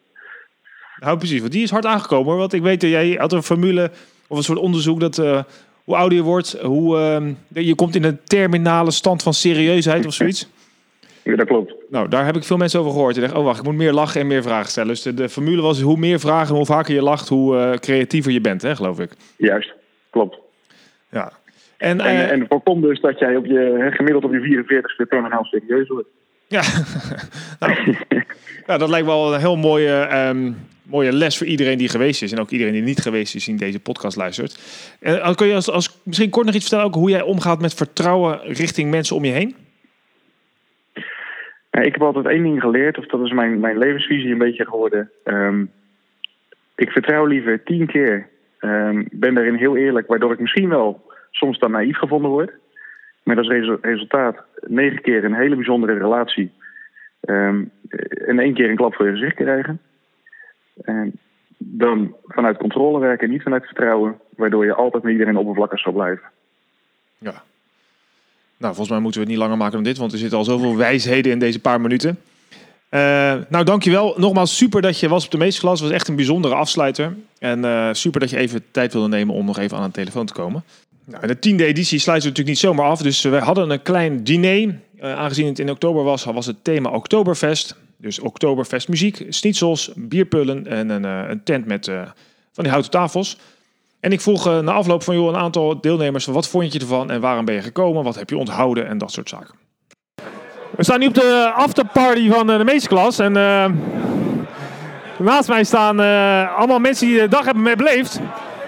Nou, 0.99 1.17
precies. 1.17 1.39
Want 1.39 1.51
die 1.51 1.63
is 1.63 1.71
hard 1.71 1.85
aangekomen 1.85 2.25
hoor. 2.25 2.37
Want 2.37 2.53
ik 2.53 2.61
weet 2.61 2.81
dat 2.81 2.89
jij 2.89 3.15
had 3.19 3.31
een 3.33 3.43
formule 3.43 3.91
of 4.27 4.37
een 4.37 4.43
soort 4.43 4.59
onderzoek 4.59 4.99
dat 4.99 5.17
eh, 5.17 5.43
hoe 5.83 5.95
ouder 5.95 6.17
je 6.17 6.23
wordt, 6.23 6.59
hoe 6.61 6.97
ehm, 6.97 7.33
je 7.65 7.75
komt 7.75 7.95
in 7.95 8.03
een 8.03 8.23
terminale 8.23 8.91
stand 8.91 9.23
van 9.23 9.33
serieusheid 9.33 10.05
of 10.05 10.13
zoiets. 10.21 10.49
Ja, 11.27 11.35
dat 11.35 11.47
klopt. 11.47 11.73
Nou, 11.89 12.07
daar 12.07 12.25
heb 12.25 12.35
ik 12.35 12.43
veel 12.43 12.57
mensen 12.57 12.79
over 12.79 12.91
gehoord. 12.91 13.13
Die 13.13 13.21
dachten, 13.21 13.39
oh 13.39 13.45
wacht, 13.45 13.59
ik 13.59 13.65
moet 13.65 13.75
meer 13.75 13.93
lachen 13.93 14.21
en 14.21 14.27
meer 14.27 14.43
vragen 14.43 14.69
stellen. 14.69 14.89
Dus 14.89 15.01
de, 15.01 15.13
de 15.13 15.29
formule 15.29 15.61
was 15.61 15.81
hoe 15.81 15.97
meer 15.97 16.19
vragen, 16.19 16.55
hoe 16.55 16.65
vaker 16.65 16.93
je 16.93 17.01
lacht, 17.01 17.27
hoe 17.27 17.57
eh, 17.57 17.73
creatiever 17.73 18.31
je 18.31 18.41
bent, 18.41 18.61
hè, 18.61 18.75
geloof 18.75 18.99
ik. 18.99 19.11
Juist, 19.37 19.73
klopt. 20.09 20.37
Ja. 21.09 21.31
En, 21.77 21.99
En, 21.99 22.05
eh, 22.05 22.31
en 22.31 22.45
voorkom 22.49 22.81
dus 22.81 23.01
dat 23.01 23.19
jij 23.19 23.35
op 23.35 23.45
je, 23.45 23.87
gemiddeld 23.91 24.23
op 24.23 24.31
je 24.31 24.63
44ste 24.65 25.07
terminaal 25.07 25.43
serieus 25.43 25.87
wordt. 25.87 26.07
Ja, 26.47 26.61
nou, 28.67 28.79
dat 28.79 28.89
lijkt 28.89 29.05
wel 29.05 29.33
een 29.33 29.39
heel 29.39 29.55
mooie, 29.55 29.93
ehm, 29.93 30.51
mooie 30.83 31.13
les 31.13 31.37
voor 31.37 31.47
iedereen 31.47 31.77
die 31.77 31.89
geweest 31.89 32.21
is. 32.21 32.31
En 32.31 32.39
ook 32.39 32.49
iedereen 32.49 32.73
die 32.73 32.81
niet 32.81 33.01
geweest 33.01 33.35
is, 33.35 33.47
in 33.47 33.57
deze 33.57 33.79
podcast 33.79 34.17
luistert. 34.17 34.59
En 34.99 35.35
kun 35.35 35.47
je 35.47 35.55
als, 35.55 35.69
als, 35.69 35.99
misschien 36.03 36.29
kort 36.29 36.45
nog 36.45 36.55
iets 36.55 36.63
vertellen 36.63 36.89
ook 36.89 36.95
hoe 36.95 37.09
jij 37.09 37.21
omgaat 37.21 37.61
met 37.61 37.73
vertrouwen 37.73 38.39
richting 38.43 38.89
mensen 38.91 39.15
om 39.15 39.25
je 39.25 39.31
heen? 39.31 39.55
Ik 41.85 41.93
heb 41.93 42.01
altijd 42.01 42.25
één 42.25 42.43
ding 42.43 42.61
geleerd, 42.61 42.97
of 42.97 43.05
dat 43.05 43.21
is 43.25 43.31
mijn, 43.31 43.59
mijn 43.59 43.77
levensvisie 43.77 44.31
een 44.31 44.37
beetje 44.37 44.65
geworden. 44.65 45.11
Ehm, 45.23 45.65
ik 46.75 46.91
vertrouw 46.91 47.25
liever 47.25 47.63
tien 47.63 47.85
keer. 47.85 48.27
Ehm, 48.59 49.03
ben 49.11 49.33
daarin 49.33 49.55
heel 49.55 49.77
eerlijk, 49.77 50.07
waardoor 50.07 50.31
ik 50.31 50.39
misschien 50.39 50.69
wel 50.69 51.11
soms 51.31 51.59
dan 51.59 51.71
naïef 51.71 51.97
gevonden 51.97 52.31
word. 52.31 52.51
Met 53.23 53.37
als 53.37 53.47
resu- 53.47 53.77
resultaat 53.81 54.43
negen 54.61 55.01
keer 55.01 55.23
een 55.23 55.35
hele 55.35 55.55
bijzondere 55.55 55.97
relatie. 55.97 56.51
ehm, 57.21 57.63
en 58.25 58.39
één 58.39 58.53
keer 58.53 58.69
een 58.69 58.75
klap 58.75 58.95
voor 58.95 59.05
je 59.05 59.11
gezicht 59.11 59.35
krijgen. 59.35 59.79
En 60.83 61.19
dan 61.57 62.15
vanuit 62.23 62.57
controle 62.57 62.99
werken, 62.99 63.29
niet 63.29 63.41
vanuit 63.43 63.65
vertrouwen. 63.65 64.19
Waardoor 64.35 64.65
je 64.65 64.73
altijd 64.73 65.03
met 65.03 65.11
iedereen 65.11 65.37
oppervlakkig 65.37 65.79
zal 65.79 65.93
blijven. 65.93 66.29
Ja. 67.17 67.43
Nou, 68.57 68.73
volgens 68.73 68.89
mij 68.89 68.99
moeten 68.99 69.21
we 69.21 69.27
het 69.27 69.35
niet 69.35 69.43
langer 69.43 69.57
maken 69.57 69.73
dan 69.73 69.83
dit, 69.83 69.97
want 69.97 70.11
er 70.11 70.17
zitten 70.17 70.37
al 70.37 70.43
zoveel 70.43 70.75
wijsheden 70.75 71.31
in 71.31 71.39
deze 71.39 71.59
paar 71.59 71.81
minuten. 71.81 72.19
Eh, 72.89 72.99
nou, 73.49 73.63
dankjewel. 73.63 74.13
Nogmaals, 74.17 74.57
super 74.57 74.81
dat 74.81 74.99
je 74.99 75.09
was 75.09 75.25
op 75.25 75.31
de 75.31 75.37
meesterklas. 75.37 75.79
Het 75.79 75.89
was 75.89 75.97
echt 75.97 76.07
een 76.07 76.15
bijzondere 76.15 76.55
afsluiter. 76.55 77.15
En 77.39 77.65
eh, 77.65 77.89
super 77.91 78.19
dat 78.19 78.29
je 78.29 78.37
even 78.37 78.63
tijd 78.71 78.93
wilde 78.93 79.07
nemen 79.07 79.35
om 79.35 79.45
nog 79.45 79.57
even 79.57 79.77
aan 79.77 79.87
de 79.87 79.91
telefoon 79.91 80.25
te 80.25 80.33
komen. 80.33 80.63
Nou, 81.05 81.27
de 81.27 81.39
tiende 81.39 81.65
editie 81.65 81.99
sluiten 81.99 82.29
we 82.29 82.37
natuurlijk 82.37 82.47
niet 82.47 82.75
zomaar 82.75 82.91
af. 82.91 83.01
Dus 83.01 83.21
we 83.21 83.37
hadden 83.37 83.69
een 83.69 83.81
klein 83.81 84.23
diner. 84.23 84.79
Eh, 84.99 85.13
aangezien 85.13 85.45
het 85.45 85.59
in 85.59 85.69
oktober 85.69 86.03
was, 86.03 86.23
was 86.23 86.45
het 86.45 86.63
thema 86.63 86.89
Oktoberfest. 86.89 87.75
Dus 87.97 88.19
Oktoberfest 88.19 88.87
muziek, 88.87 89.25
schnitzels, 89.29 89.91
bierpullen 89.95 90.67
en 90.67 90.89
een, 90.89 91.05
eh, 91.05 91.29
een 91.29 91.43
tent 91.43 91.65
met 91.65 91.87
eh, 91.87 92.01
van 92.51 92.63
die 92.63 92.71
houten 92.71 92.91
tafels. 92.91 93.37
En 93.99 94.11
ik 94.11 94.21
vroeg 94.21 94.47
eh, 94.47 94.59
na 94.59 94.71
afloop 94.71 95.03
van 95.03 95.15
joh, 95.15 95.27
een 95.27 95.37
aantal 95.37 95.81
deelnemers: 95.81 96.25
wat 96.25 96.47
vond 96.47 96.73
je 96.73 96.79
ervan 96.79 97.11
en 97.11 97.21
waarom 97.21 97.45
ben 97.45 97.55
je 97.55 97.61
gekomen? 97.61 98.03
Wat 98.03 98.15
heb 98.15 98.29
je 98.29 98.37
onthouden 98.37 98.87
en 98.87 98.97
dat 98.97 99.11
soort 99.11 99.29
zaken. 99.29 99.55
We 100.75 100.83
staan 100.83 100.99
nu 100.99 101.07
op 101.07 101.13
de 101.13 101.51
afterparty 101.55 102.29
van 102.29 102.51
eh, 102.51 102.57
de 102.57 102.63
meesterklas. 102.63 103.19
En 103.19 103.37
eh, 103.37 103.65
naast 105.17 105.49
mij 105.49 105.63
staan 105.63 105.99
allemaal 106.55 106.79
mensen 106.79 107.07
die 107.07 107.19
de 107.19 107.27
dag 107.27 107.45
hebben 107.45 107.63
mee 107.63 107.75
beleefd. 107.75 108.19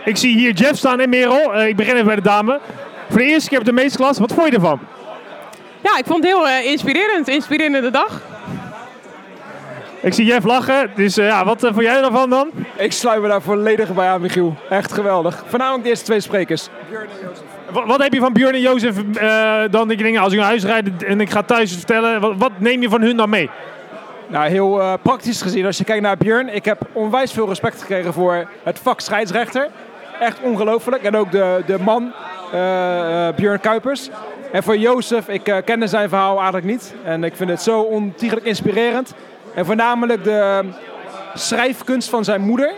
Ik 0.06 0.18
zie 0.18 0.38
hier 0.38 0.54
Jeff 0.54 0.78
staan 0.78 1.00
en 1.00 1.10
Merel. 1.10 1.62
Ik 1.62 1.76
begin 1.76 1.94
even 1.94 2.06
bij 2.06 2.16
de 2.16 2.22
dame. 2.22 2.60
Voor 3.10 3.20
de 3.20 3.26
eerste 3.26 3.50
keer 3.50 3.60
op 3.60 3.66
de 3.66 3.72
meesterklas, 3.72 4.18
wat 4.18 4.34
vond 4.34 4.48
je 4.48 4.54
ervan? 4.54 4.80
Ja, 5.84 5.98
ik 5.98 6.06
vond 6.06 6.24
het 6.24 6.34
heel 6.34 6.48
inspirerend. 6.72 7.28
Inspirerende 7.28 7.92
dag. 7.92 8.22
Ik 10.02 10.14
zie 10.14 10.26
Jeff 10.26 10.46
lachen, 10.46 10.92
dus 10.96 11.18
eh, 11.18 11.28
ja, 11.28 11.46
wat 11.46 11.64
eh, 11.64 11.74
vond 11.74 11.86
jij 11.86 12.04
ervan 12.04 12.30
dan? 12.30 12.50
Ik 12.78 12.92
sluit 12.92 13.22
me 13.22 13.28
daar 13.28 13.42
volledig 13.42 13.94
bij 13.94 14.08
aan, 14.08 14.22
Michiel. 14.22 14.56
Echt 14.70 14.94
geweldig. 14.94 15.44
Voornamelijk 15.48 15.84
de 15.84 15.90
eerste 15.90 16.06
twee 16.06 16.20
sprekers. 16.20 16.70
Wat, 17.72 17.86
wat 17.86 18.02
heb 18.02 18.14
je 18.14 18.20
van 18.20 18.34
Björn 18.34 18.54
en 18.54 18.62
Jozef 18.62 18.96
eh, 19.14 19.62
dan? 19.72 19.92
Ik 19.92 19.98
denk, 19.98 20.18
als 20.18 20.34
ik 20.34 20.40
naar 20.40 20.48
huis 20.48 20.64
rijd 20.64 21.04
en 21.04 21.22
ik 21.22 21.30
ga 21.30 21.44
thuis 21.44 21.74
vertellen, 21.74 22.22
wat, 22.22 22.34
wat 22.38 22.52
neem 22.58 22.82
je 22.82 22.90
van 22.90 23.02
hun 23.02 23.18
dan 23.18 23.30
mee? 23.30 23.50
Nou, 24.28 24.50
heel 24.50 24.98
praktisch 25.02 25.42
gezien, 25.42 25.66
als 25.66 25.78
je 25.78 25.84
kijkt 25.84 26.02
naar 26.02 26.18
Björn. 26.18 26.56
Ik 26.56 26.66
heb 26.66 26.82
onwijs 26.94 27.32
veel 27.32 27.48
respect 27.48 27.80
gekregen 27.80 28.14
voor 28.14 28.48
het 28.64 28.80
vak 28.80 29.00
scheidsrechter. 29.00 29.68
Echt 30.20 30.42
ongelooflijk. 30.42 31.04
En 31.04 31.16
ook 31.16 31.32
de, 31.32 31.64
de 31.66 31.80
man, 31.80 32.14
eh, 32.52 33.28
Björn 33.36 33.60
Kuipers. 33.60 34.10
En 34.52 34.64
voor 34.64 34.78
Jozef, 34.78 35.28
ik 35.28 35.62
kende 35.66 35.88
zijn 35.88 36.10
verhaal 36.10 36.36
eigenlijk 36.36 36.66
niet. 36.66 36.94
En 37.04 37.24
ik 37.24 37.36
vind 37.36 37.50
het 37.50 37.62
zo 37.62 37.82
ontiegelijk 37.82 38.46
inspirerend. 38.46 39.14
En 39.56 39.66
voornamelijk 39.66 40.24
de 40.24 40.64
schrijfkunst 41.34 42.10
van 42.10 42.24
zijn 42.24 42.42
moeder. 42.42 42.74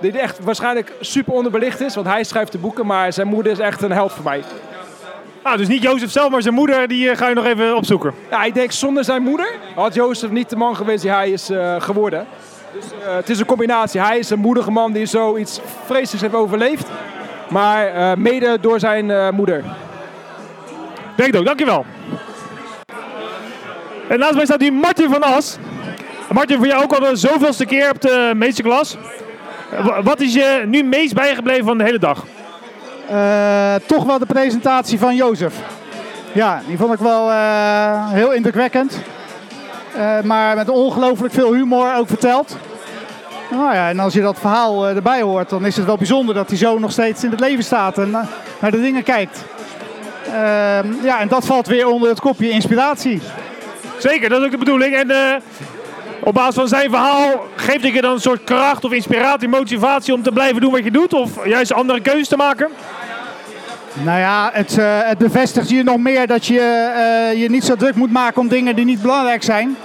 Die 0.00 0.18
echt 0.18 0.38
waarschijnlijk 0.38 0.92
super 1.00 1.32
onderbelicht 1.32 1.80
is, 1.80 1.94
want 1.94 2.06
hij 2.06 2.24
schrijft 2.24 2.52
de 2.52 2.58
boeken. 2.58 2.86
Maar 2.86 3.12
zijn 3.12 3.26
moeder 3.26 3.52
is 3.52 3.58
echt 3.58 3.82
een 3.82 3.92
held 3.92 4.12
voor 4.12 4.24
mij. 4.24 4.42
Ah, 5.42 5.56
dus 5.56 5.68
niet 5.68 5.82
Jozef 5.82 6.10
zelf, 6.10 6.30
maar 6.30 6.42
zijn 6.42 6.54
moeder, 6.54 6.88
die 6.88 7.10
eh, 7.10 7.16
ga 7.16 7.28
je 7.28 7.34
nog 7.34 7.44
even 7.44 7.76
opzoeken. 7.76 8.14
Ja, 8.30 8.44
ik 8.44 8.54
denk 8.54 8.72
zonder 8.72 9.04
zijn 9.04 9.22
moeder 9.22 9.50
had 9.74 9.94
Jozef 9.94 10.30
niet 10.30 10.50
de 10.50 10.56
man 10.56 10.76
geweest 10.76 11.02
die 11.02 11.10
hij 11.10 11.30
is 11.30 11.50
eh, 11.50 11.80
geworden. 11.80 12.26
Dus 12.72 12.84
eh, 13.06 13.14
het 13.14 13.28
is 13.28 13.38
een 13.38 13.46
combinatie. 13.46 14.00
Hij 14.00 14.18
is 14.18 14.30
een 14.30 14.38
moedige 14.38 14.70
man 14.70 14.92
die 14.92 15.06
zoiets 15.06 15.60
vreselijks 15.84 16.20
heeft 16.20 16.34
overleefd. 16.34 16.86
Maar 17.48 18.18
mede 18.18 18.58
door 18.60 18.80
zijn 18.80 19.34
moeder. 19.34 19.64
Denk 21.16 21.36
ook, 21.36 21.44
dankjewel. 21.44 21.84
En 24.08 24.18
naast 24.18 24.34
mij 24.34 24.44
staat 24.44 24.60
hier 24.60 24.72
Martin 24.72 25.10
van 25.10 25.22
As. 25.22 25.58
Martin, 26.30 26.56
voor 26.56 26.66
jou 26.66 26.82
ook 26.82 26.92
al 26.92 27.00
de 27.10 27.16
zoveelste 27.16 27.64
keer 27.64 27.90
op 27.90 28.00
de 28.00 28.32
meesterklas. 28.36 28.96
Wa- 29.82 30.02
Wat 30.02 30.20
is 30.20 30.34
je 30.34 30.62
nu 30.66 30.82
meest 30.82 31.14
bijgebleven 31.14 31.64
van 31.64 31.78
de 31.78 31.84
hele 31.84 31.98
dag? 31.98 32.24
Eh, 33.08 33.74
toch 33.86 34.04
wel 34.04 34.18
de 34.18 34.26
presentatie 34.26 34.98
van 34.98 35.14
Jozef. 35.16 35.54
Ja, 36.32 36.62
die 36.66 36.76
vond 36.78 36.92
ik 36.92 36.98
wel 36.98 37.30
eh, 37.30 38.10
heel 38.10 38.32
indrukwekkend. 38.32 38.98
Eh, 39.96 40.20
maar 40.20 40.56
met 40.56 40.68
ongelooflijk 40.68 41.34
veel 41.34 41.52
humor 41.52 41.94
ook 41.96 42.08
verteld. 42.08 42.56
Nou 43.50 43.74
ja, 43.74 43.88
en 43.88 43.98
als 43.98 44.12
je 44.14 44.20
dat 44.20 44.38
verhaal 44.38 44.86
erbij 44.86 45.22
hoort, 45.22 45.48
dan 45.50 45.66
is 45.66 45.76
het 45.76 45.86
wel 45.86 45.96
bijzonder 45.96 46.34
dat 46.34 46.48
hij 46.48 46.56
zo 46.58 46.78
nog 46.78 46.92
steeds 46.92 47.24
in 47.24 47.30
het 47.30 47.40
leven 47.40 47.64
staat 47.64 47.98
en 47.98 48.10
naar 48.60 48.70
de 48.70 48.80
dingen 48.80 49.02
kijkt. 49.02 49.44
Ehm, 50.26 50.86
ja, 51.02 51.20
en 51.20 51.28
dat 51.28 51.46
valt 51.46 51.66
weer 51.66 51.86
onder 51.88 52.08
het 52.08 52.20
kopje 52.20 52.50
inspiratie. 52.50 53.20
Zeker, 53.98 54.28
dat 54.28 54.38
is 54.38 54.44
ook 54.44 54.50
de 54.50 54.58
bedoeling. 54.58 54.94
En 54.96 55.10
op 56.24 56.34
basis 56.34 56.54
van 56.54 56.68
zijn 56.68 56.90
verhaal 56.90 57.46
geeft 57.56 57.84
ik 57.84 57.94
je 57.94 58.00
dan 58.00 58.12
een 58.12 58.20
soort 58.20 58.44
kracht 58.44 58.84
of 58.84 58.92
inspiratie, 58.92 59.48
motivatie 59.48 60.14
om 60.14 60.22
te 60.22 60.32
blijven 60.32 60.60
doen 60.60 60.72
wat 60.72 60.84
je 60.84 60.90
doet? 60.90 61.14
Of 61.14 61.46
juist 61.46 61.72
andere 61.72 62.00
keuzes 62.00 62.28
te 62.28 62.36
maken? 62.36 62.68
Nou 63.92 64.18
ja, 64.18 64.50
het, 64.52 64.78
eh, 64.78 64.98
het 65.02 65.18
bevestigt 65.18 65.68
je 65.68 65.82
nog 65.82 65.98
meer 65.98 66.26
dat 66.26 66.46
je 66.46 66.60
eh, 66.60 67.40
je 67.40 67.50
niet 67.50 67.64
zo 67.64 67.76
druk 67.76 67.94
moet 67.94 68.12
maken 68.12 68.40
om 68.40 68.48
dingen 68.48 68.76
die 68.76 68.84
niet 68.84 69.02
belangrijk 69.02 69.42
zijn. 69.42 69.76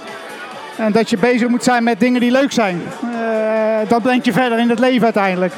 En 0.76 0.92
dat 0.92 1.10
je 1.10 1.18
bezig 1.18 1.48
moet 1.48 1.64
zijn 1.64 1.84
met 1.84 2.00
dingen 2.00 2.20
die 2.20 2.30
leuk 2.30 2.52
zijn. 2.52 2.82
Eh, 3.02 3.88
dat 3.88 4.02
brengt 4.02 4.24
je 4.24 4.32
verder 4.32 4.58
in 4.58 4.68
het 4.68 4.78
leven 4.78 5.04
uiteindelijk. 5.04 5.52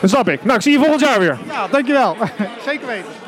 Dat 0.00 0.10
snap 0.10 0.28
ik. 0.28 0.44
Nou, 0.44 0.56
ik 0.56 0.62
zie 0.62 0.72
je 0.72 0.78
volgend 0.78 1.00
jaar 1.00 1.18
weer. 1.18 1.38
Ja, 1.48 1.66
dankjewel. 1.70 2.16
Zeker 2.66 2.86
weten. 2.86 3.21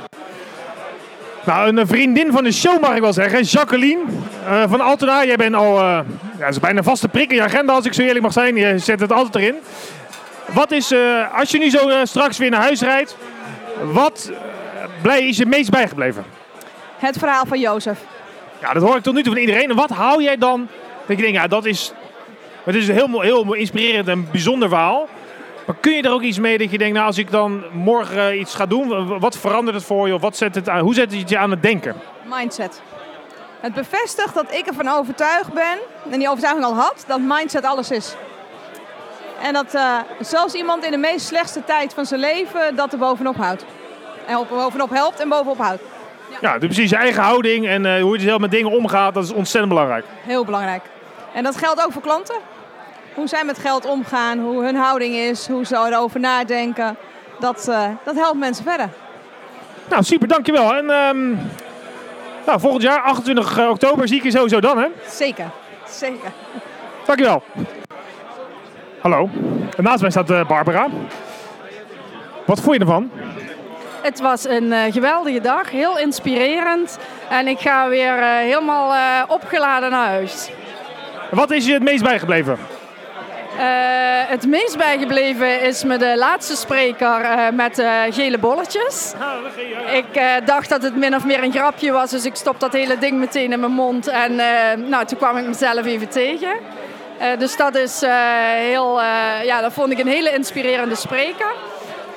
Nou, 1.46 1.76
een 1.76 1.86
vriendin 1.86 2.32
van 2.32 2.44
de 2.44 2.52
show 2.52 2.80
mag 2.80 2.94
ik 2.94 3.00
wel 3.00 3.12
zeggen, 3.12 3.42
Jacqueline 3.42 4.02
eh, 4.46 4.62
van 4.68 4.80
Altena. 4.80 5.24
Jij 5.24 5.36
bent 5.36 5.54
al, 5.54 5.78
eh, 5.78 5.98
ja, 6.38 6.46
is 6.46 6.60
bijna 6.60 6.78
een 6.78 6.84
vaste 6.84 7.08
prik 7.08 7.30
in 7.30 7.36
je 7.36 7.42
agenda 7.42 7.72
als 7.72 7.86
ik 7.86 7.94
zo 7.94 8.02
eerlijk 8.02 8.22
mag 8.22 8.32
zijn. 8.32 8.56
Je 8.56 8.78
zet 8.78 9.00
het 9.00 9.12
altijd 9.12 9.34
erin. 9.34 9.56
Wat 10.52 10.70
is, 10.70 10.90
eh, 10.90 11.38
als 11.38 11.50
je 11.50 11.58
nu 11.58 11.70
zo 11.70 11.88
eh, 11.88 12.00
straks 12.02 12.38
weer 12.38 12.50
naar 12.50 12.60
huis 12.60 12.80
rijdt, 12.80 13.16
wat 13.92 14.30
eh, 14.32 14.84
blij 15.02 15.28
is 15.28 15.36
je 15.36 15.46
meest 15.46 15.70
bijgebleven? 15.70 16.24
Het 16.98 17.18
verhaal 17.18 17.46
van 17.46 17.60
Jozef. 17.60 17.98
Ja, 18.60 18.72
dat 18.72 18.82
hoor 18.82 18.96
ik 18.96 19.02
tot 19.02 19.14
nu 19.14 19.22
toe 19.22 19.32
van 19.32 19.40
iedereen. 19.40 19.70
En 19.70 19.76
wat 19.76 19.90
hou 19.90 20.22
jij 20.22 20.36
dan? 20.36 20.68
Dat 21.06 21.16
je 21.16 21.22
denkt, 21.22 21.38
ja, 21.38 21.46
dat 21.46 21.64
is, 21.64 21.92
het 22.64 22.74
is 22.74 22.88
een 22.88 22.94
heel, 22.94 23.20
heel 23.20 23.54
inspirerend 23.54 24.08
en 24.08 24.28
bijzonder 24.30 24.68
verhaal. 24.68 25.08
Maar 25.66 25.76
kun 25.80 25.92
je 25.92 26.02
er 26.02 26.12
ook 26.12 26.22
iets 26.22 26.38
mee 26.38 26.58
dat 26.58 26.70
je 26.70 26.78
denkt, 26.78 26.94
nou, 26.94 27.06
als 27.06 27.18
ik 27.18 27.30
dan 27.30 27.64
morgen 27.72 28.28
eh, 28.28 28.40
iets 28.40 28.54
ga 28.54 28.66
doen, 28.66 29.18
wat 29.18 29.38
verandert 29.38 29.76
het 29.76 29.84
voor 29.84 30.06
je? 30.06 30.14
Of 30.14 30.20
wat 30.20 30.36
zet 30.36 30.54
het 30.54 30.68
aan, 30.68 30.80
hoe 30.80 30.94
zet 30.94 31.12
het 31.12 31.28
je 31.28 31.38
aan 31.38 31.50
het 31.50 31.62
denken? 31.62 31.94
Mindset. 32.24 32.82
Het 33.60 33.74
bevestigt 33.74 34.34
dat 34.34 34.54
ik 34.54 34.66
ervan 34.66 34.88
overtuigd 34.88 35.52
ben, 35.52 35.78
en 36.10 36.18
die 36.18 36.28
overtuiging 36.28 36.66
al 36.66 36.74
had, 36.74 37.04
dat 37.06 37.20
mindset 37.20 37.64
alles 37.64 37.90
is. 37.90 38.14
En 39.42 39.52
dat 39.52 39.74
eh, 39.74 39.96
zelfs 40.20 40.54
iemand 40.54 40.84
in 40.84 40.90
de 40.90 40.96
meest 40.96 41.26
slechtste 41.26 41.64
tijd 41.64 41.94
van 41.94 42.06
zijn 42.06 42.20
leven 42.20 42.76
dat 42.76 42.92
er 42.92 42.98
bovenop 42.98 43.36
houdt. 43.36 43.64
En 44.26 44.36
op, 44.36 44.48
bovenop 44.48 44.90
helpt 44.90 45.20
en 45.20 45.28
bovenop 45.28 45.58
houdt. 45.58 45.82
Ja, 46.40 46.58
dus 46.58 46.74
precies 46.74 46.90
je 46.90 46.96
eigen 46.96 47.22
houding 47.22 47.66
en 47.66 47.86
eh, 47.86 48.02
hoe 48.02 48.18
je 48.18 48.24
zelf 48.24 48.40
met 48.40 48.50
dingen 48.50 48.70
omgaat, 48.70 49.14
dat 49.14 49.24
is 49.24 49.32
ontzettend 49.32 49.68
belangrijk. 49.72 50.04
Heel 50.22 50.44
belangrijk. 50.44 50.82
En 51.34 51.42
dat 51.42 51.56
geldt 51.56 51.84
ook 51.84 51.92
voor 51.92 52.02
klanten. 52.02 52.36
Hoe 53.14 53.28
zij 53.28 53.44
met 53.44 53.58
geld 53.58 53.86
omgaan, 53.86 54.38
hoe 54.38 54.64
hun 54.64 54.76
houding 54.76 55.14
is, 55.14 55.48
hoe 55.48 55.66
ze 55.66 55.76
erover 55.76 56.20
nadenken. 56.20 56.96
Dat, 57.38 57.68
eh, 57.68 57.88
dat 58.04 58.14
helpt 58.14 58.38
mensen 58.38 58.64
verder. 58.64 58.88
Nou, 59.88 60.02
super, 60.02 60.28
dankjewel. 60.28 60.74
En 60.74 60.90
ehm, 60.90 61.30
nou, 62.46 62.60
volgend 62.60 62.82
jaar, 62.82 63.00
28 63.00 63.68
oktober, 63.68 64.08
zie 64.08 64.16
ik 64.16 64.22
je 64.22 64.30
sowieso 64.30 64.60
dan, 64.60 64.78
hè? 64.78 64.86
Zeker. 65.08 65.50
Zeker. 65.88 66.32
Dankjewel. 67.06 67.42
Hallo. 69.00 69.28
En 69.76 69.84
naast 69.84 70.00
mij 70.00 70.10
staat 70.10 70.30
eh, 70.30 70.46
Barbara. 70.46 70.88
Wat 72.46 72.60
vond 72.60 72.74
je 72.74 72.80
ervan? 72.80 73.10
Het 74.04 74.20
was 74.20 74.48
een 74.48 74.72
eh, 74.72 74.92
geweldige 74.92 75.40
dag, 75.40 75.70
heel 75.70 75.98
inspirerend. 75.98 76.98
En 77.30 77.46
ik 77.46 77.58
ga 77.58 77.88
weer 77.88 78.18
eh, 78.18 78.36
helemaal 78.36 78.94
eh, 78.94 79.30
opgeladen 79.30 79.90
naar 79.90 80.08
huis. 80.08 80.50
Wat 81.30 81.50
is 81.50 81.66
je 81.66 81.72
het 81.72 81.82
meest 81.82 82.02
bijgebleven? 82.02 82.58
Eh, 83.58 84.30
het 84.30 84.46
meest 84.46 84.76
bijgebleven 84.76 85.60
is 85.60 85.84
me 85.84 85.96
de 85.96 86.16
laatste 86.16 86.56
spreker 86.56 87.20
eh, 87.20 87.50
met 87.52 87.78
eh, 87.78 88.00
gele 88.10 88.38
bolletjes. 88.38 89.12
Ik 89.92 90.22
dacht 90.44 90.68
dat 90.68 90.82
het 90.82 90.96
min 90.96 91.14
of 91.14 91.24
meer 91.24 91.42
een 91.42 91.52
grapje 91.52 91.92
was, 91.92 92.10
dus 92.10 92.24
ik 92.24 92.34
stop 92.34 92.60
dat 92.60 92.72
hele 92.72 92.98
ding 92.98 93.18
meteen 93.18 93.52
in 93.52 93.60
mijn 93.60 93.72
mond. 93.72 94.06
En 94.06 94.34
nou, 94.88 95.04
toen 95.04 95.18
kwam 95.18 95.36
ik 95.36 95.46
mezelf 95.46 95.86
even 95.86 96.08
tegen. 96.08 96.52
Dus 97.38 97.56
dat 97.56 97.76
is 97.76 98.02
heel, 98.56 99.00
ja, 99.42 99.60
dat 99.60 99.72
vond 99.72 99.92
ik 99.92 99.98
een 99.98 100.06
hele 100.06 100.32
inspirerende 100.32 100.94
spreker. 100.94 101.52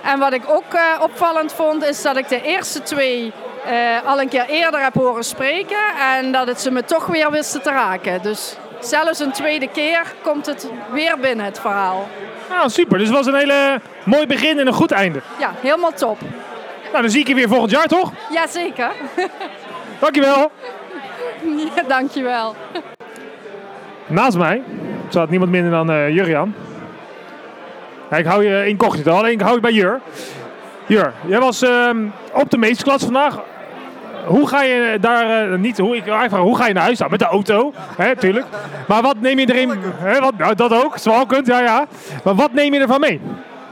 En 0.04 0.20
wat 0.20 0.34
ik 0.34 0.42
ook 0.50 0.80
opvallend 1.02 1.54
vond, 1.54 1.84
is 1.84 2.02
dat 2.02 2.18
ik 2.18 2.28
de 2.28 2.42
eerste 2.42 2.82
twee 2.82 3.32
al 4.06 4.22
een 4.22 4.30
keer 4.30 4.46
eerder 4.48 4.84
heb 4.84 4.94
horen 4.94 5.24
spreken. 5.24 5.96
En 6.18 6.32
dat 6.32 6.48
het 6.48 6.62
ze 6.62 6.72
me 6.72 6.84
toch 6.84 7.06
weer 7.06 7.32
wisten 7.32 7.62
te 7.62 7.70
raken. 7.70 8.22
Dus 8.22 8.56
zelfs 8.80 9.20
een 9.20 9.32
tweede 9.32 9.68
keer 9.68 10.14
komt 10.22 10.46
het 10.46 10.72
weer 10.92 11.18
binnen, 11.20 11.46
het 11.46 11.60
verhaal. 11.60 12.08
Nou, 12.50 12.70
super. 12.70 12.98
Dus 12.98 13.08
het 13.08 13.18
was 13.18 13.26
een 13.26 13.36
hele 13.36 13.82
mooi 14.06 14.28
begin 14.28 14.60
en 14.60 14.68
een 14.68 14.74
goed 14.74 14.92
einde. 14.92 15.22
Ja, 15.40 15.52
helemaal 15.62 15.94
top. 15.94 16.20
Nou, 16.92 17.02
dan 17.02 17.12
zie 17.12 17.20
ik 17.20 17.28
je 17.28 17.36
weer 17.36 17.48
volgend 17.48 17.72
jaar, 17.72 17.88
toch? 17.88 18.12
Jazeker. 18.32 18.92
Dankjewel. 20.00 20.52
ja, 21.76 21.84
dankjewel. 21.88 22.56
Naast 24.08 24.38
mij 24.38 24.64
staat 25.10 25.30
niemand 25.30 25.52
minder 25.52 25.72
dan 25.72 25.92
eh 25.92 26.10
Jurjan. 26.10 26.54
Ja, 28.10 28.18
ik 28.18 28.26
hou 28.26 28.44
je 28.44 28.68
incognito, 28.68 29.12
alleen 29.12 29.32
ik 29.32 29.42
hou 29.42 29.56
je 29.56 29.62
bij 29.62 29.72
Jur. 29.72 30.02
Jur, 30.86 31.14
jij 31.26 31.40
was 31.40 31.62
ehm, 31.62 32.06
op 32.34 32.50
de 32.50 32.58
meesterklas 32.58 33.04
vandaag. 33.04 33.40
Hoe 34.28 34.48
ga 34.48 34.64
je 34.64 34.98
daar, 35.02 35.52
eh, 35.52 35.58
niet, 35.58 35.78
hoe, 35.78 35.96
ik 35.96 36.04
vragen, 36.04 36.38
hoe 36.38 36.58
ga 36.58 36.68
je 36.68 36.74
naar 36.74 36.84
huis 36.84 36.98
dan? 36.98 37.10
Met 37.10 37.20
de 37.20 37.26
auto, 37.26 37.74
hè, 37.98 38.16
tuurlijk. 38.16 38.46
Maar 38.88 39.02
wat 39.02 39.20
neem 39.20 39.40
je 39.40 39.54
erin, 39.54 39.72
hè, 39.96 40.20
wat, 40.20 40.38
nou, 40.38 40.56
dat 40.56 40.74
ook, 40.74 40.98
zwalkend, 40.98 41.48
ja 41.48 41.60
ja. 41.60 41.86
Maar 42.24 42.36
wat 42.36 42.54
neem 42.54 42.74
je 42.74 42.80
ervan 42.80 43.00
mee? 43.00 43.22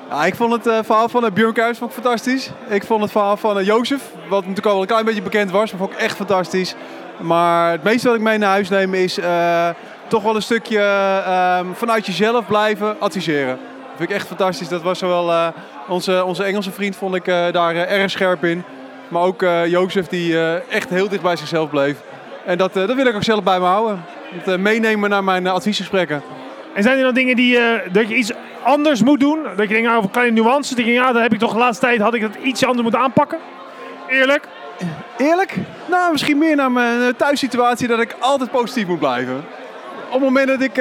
Ja, 0.10 0.26
ik 0.26 0.36
vond 0.36 0.52
het 0.52 0.68
eh, 0.68 0.78
verhaal 0.84 1.10
van 1.10 1.26
uh, 1.26 1.32
Björn 1.32 1.76
fantastisch. 1.76 2.52
Ik 2.70 2.84
vond 2.84 3.02
het 3.02 3.12
verhaal 3.12 3.38
van 3.38 3.58
uh, 3.58 3.66
Jozef, 3.66 4.02
wat 4.30 4.40
natuurlijk 4.40 4.66
al 4.66 4.72
wel 4.72 4.82
een 4.82 4.88
klein 4.88 5.06
beetje 5.06 5.22
bekend 5.22 5.52
was, 5.52 5.72
maar 5.72 5.80
vond 5.80 5.94
ik 5.94 6.00
echt 6.00 6.16
fantastisch. 6.16 6.76
Maar 7.20 7.72
het 7.72 7.84
meeste 7.84 8.08
wat 8.08 8.16
ik 8.16 8.22
mee 8.22 8.38
naar 8.38 8.50
huis 8.50 8.70
neem 8.70 8.94
is 8.94 9.20
toch 10.08 10.24
wel 10.24 10.36
een 10.36 10.42
stukje 10.42 10.80
ehm, 11.26 11.66
vanuit 11.74 12.06
jezelf 12.06 12.46
blijven 12.48 13.00
adviseren. 13.00 13.58
Dat 13.58 13.98
vind 13.98 14.10
ik 14.10 14.16
echt 14.16 14.28
fantastisch. 14.28 14.68
Dat 14.68 14.82
was 14.82 15.00
zowel 15.00 15.54
onze, 15.88 16.24
onze 16.26 16.44
Engelse 16.44 16.72
vriend 16.72 16.96
vond 16.96 17.16
ik 17.16 17.26
daar 17.26 17.76
erg 17.76 18.12
scherp 18.12 18.44
in. 18.44 18.64
Maar 19.08 19.22
ook 19.22 19.42
eh 19.42 19.68
Jozef 19.68 20.08
die 20.08 20.40
eh, 20.40 20.74
echt 20.74 20.90
heel 20.90 21.10
dicht 21.10 21.22
bij 21.22 21.36
zichzelf 21.36 21.70
bleef. 21.70 21.98
En 22.46 22.58
dat, 22.58 22.76
eh, 22.76 22.88
dat 22.88 22.96
wil 22.96 23.06
ik 23.06 23.16
ook 23.16 23.24
zelf 23.24 23.44
bij 23.44 23.60
me 23.60 23.66
houden. 23.66 24.04
Dat 24.46 24.60
meenemen 24.60 25.10
naar 25.10 25.24
mijn 25.24 25.48
adviesgesprekken. 25.48 26.22
En 26.74 26.84
zijn 26.84 26.98
er 26.98 27.04
dan 27.04 27.14
dingen 27.14 27.36
die, 27.36 27.60
dat 27.92 28.10
je 28.10 28.16
iets 28.16 28.32
anders 28.64 29.04
moet 29.04 29.20
doen? 29.20 29.44
Dat 29.44 29.68
je 29.68 29.74
denkt, 29.74 29.84
nou, 29.84 29.98
over 29.98 30.10
kleine 30.10 30.42
nuances. 30.42 30.76
Dat 30.76 30.86
je 30.86 30.92
denkt, 30.92 31.00
ja, 31.00 31.12
dat 31.14 31.22
heb 31.22 31.34
ik 31.34 31.40
toch 31.40 31.52
de 31.52 31.58
laatste 31.58 31.86
tijd, 31.86 32.00
had 32.02 32.14
ik 32.14 32.22
dat 32.22 32.36
iets 32.44 32.64
anders 32.64 32.82
moeten 32.82 33.02
aanpakken? 33.02 33.38
Eerlijk? 34.08 34.48
Eerlijk? 35.18 35.56
Nou, 35.90 36.12
misschien 36.12 36.38
meer 36.38 36.56
naar 36.56 36.72
mijn 36.72 37.16
thuissituatie 37.16 37.88
dat 37.88 38.00
ik 38.00 38.16
altijd 38.20 38.52
positief 38.52 38.88
moet 38.88 39.00
blijven. 39.00 39.36
Op 40.08 40.12
het 40.12 40.22
moment 40.22 40.48
dat 40.48 40.62
ik 40.62 40.74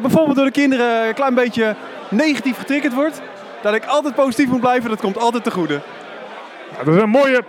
bijvoorbeeld 0.00 0.36
door 0.36 0.44
de 0.44 0.50
kinderen 0.50 1.08
een 1.08 1.14
klein 1.14 1.34
beetje 1.34 1.74
negatief 2.08 2.58
getriggerd 2.58 2.94
word, 2.94 3.20
dat 3.62 3.74
ik 3.74 3.84
altijd 3.84 4.14
positief 4.14 4.48
moet 4.48 4.60
blijven, 4.60 4.90
dat 4.90 5.00
komt 5.00 5.18
altijd 5.18 5.44
te 5.44 5.50
goede. 5.50 5.80
Dat 6.84 6.94
is 6.94 7.02
een 7.02 7.08
mooie 7.08 7.44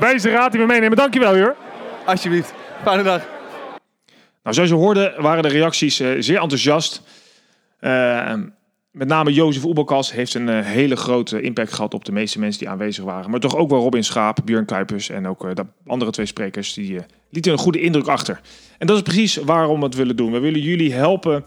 wijze 0.00 0.30
raad 0.30 0.52
die 0.52 0.60
we 0.60 0.66
meenemen. 0.66 0.96
Dankjewel, 0.96 1.36
Jur. 1.36 1.54
Alsjeblieft. 2.04 2.52
Fijne 2.82 3.02
dag. 3.02 3.26
Nou, 4.42 4.54
zoals 4.54 4.68
je 4.68 4.74
hoorde 4.74 5.14
waren 5.18 5.42
de 5.42 5.48
reacties 5.48 6.00
eh, 6.00 6.10
zeer 6.18 6.40
enthousiast. 6.40 7.02
Eh, 7.78 8.32
met 8.98 9.08
name 9.08 9.32
Jozef 9.32 9.64
Oebelkas 9.64 10.12
heeft 10.12 10.34
een 10.34 10.48
eh, 10.48 10.64
hele 10.64 10.96
grote 10.96 11.40
impact 11.40 11.72
gehad 11.72 11.94
op 11.94 12.04
de 12.04 12.12
meeste 12.12 12.38
mensen 12.38 12.60
die 12.60 12.68
aanwezig 12.68 13.04
waren. 13.04 13.30
Maar 13.30 13.40
toch 13.40 13.56
ook 13.56 13.70
wel 13.70 13.80
Robin 13.80 14.04
Schaap, 14.04 14.38
Björn 14.44 14.64
Kuipers 14.64 15.08
en 15.08 15.26
ook 15.26 15.44
eh, 15.44 15.54
de 15.54 15.64
andere 15.86 16.10
twee 16.10 16.26
sprekers. 16.26 16.74
Die 16.74 16.98
eh, 16.98 17.04
lieten 17.30 17.52
een 17.52 17.58
goede 17.58 17.80
indruk 17.80 18.06
achter. 18.06 18.40
En 18.78 18.86
dat 18.86 18.96
is 18.96 19.02
precies 19.02 19.36
waarom 19.36 19.78
we 19.78 19.86
het 19.86 19.94
willen 19.94 20.16
doen. 20.16 20.32
We 20.32 20.38
willen 20.38 20.60
jullie 20.60 20.92
helpen 20.92 21.44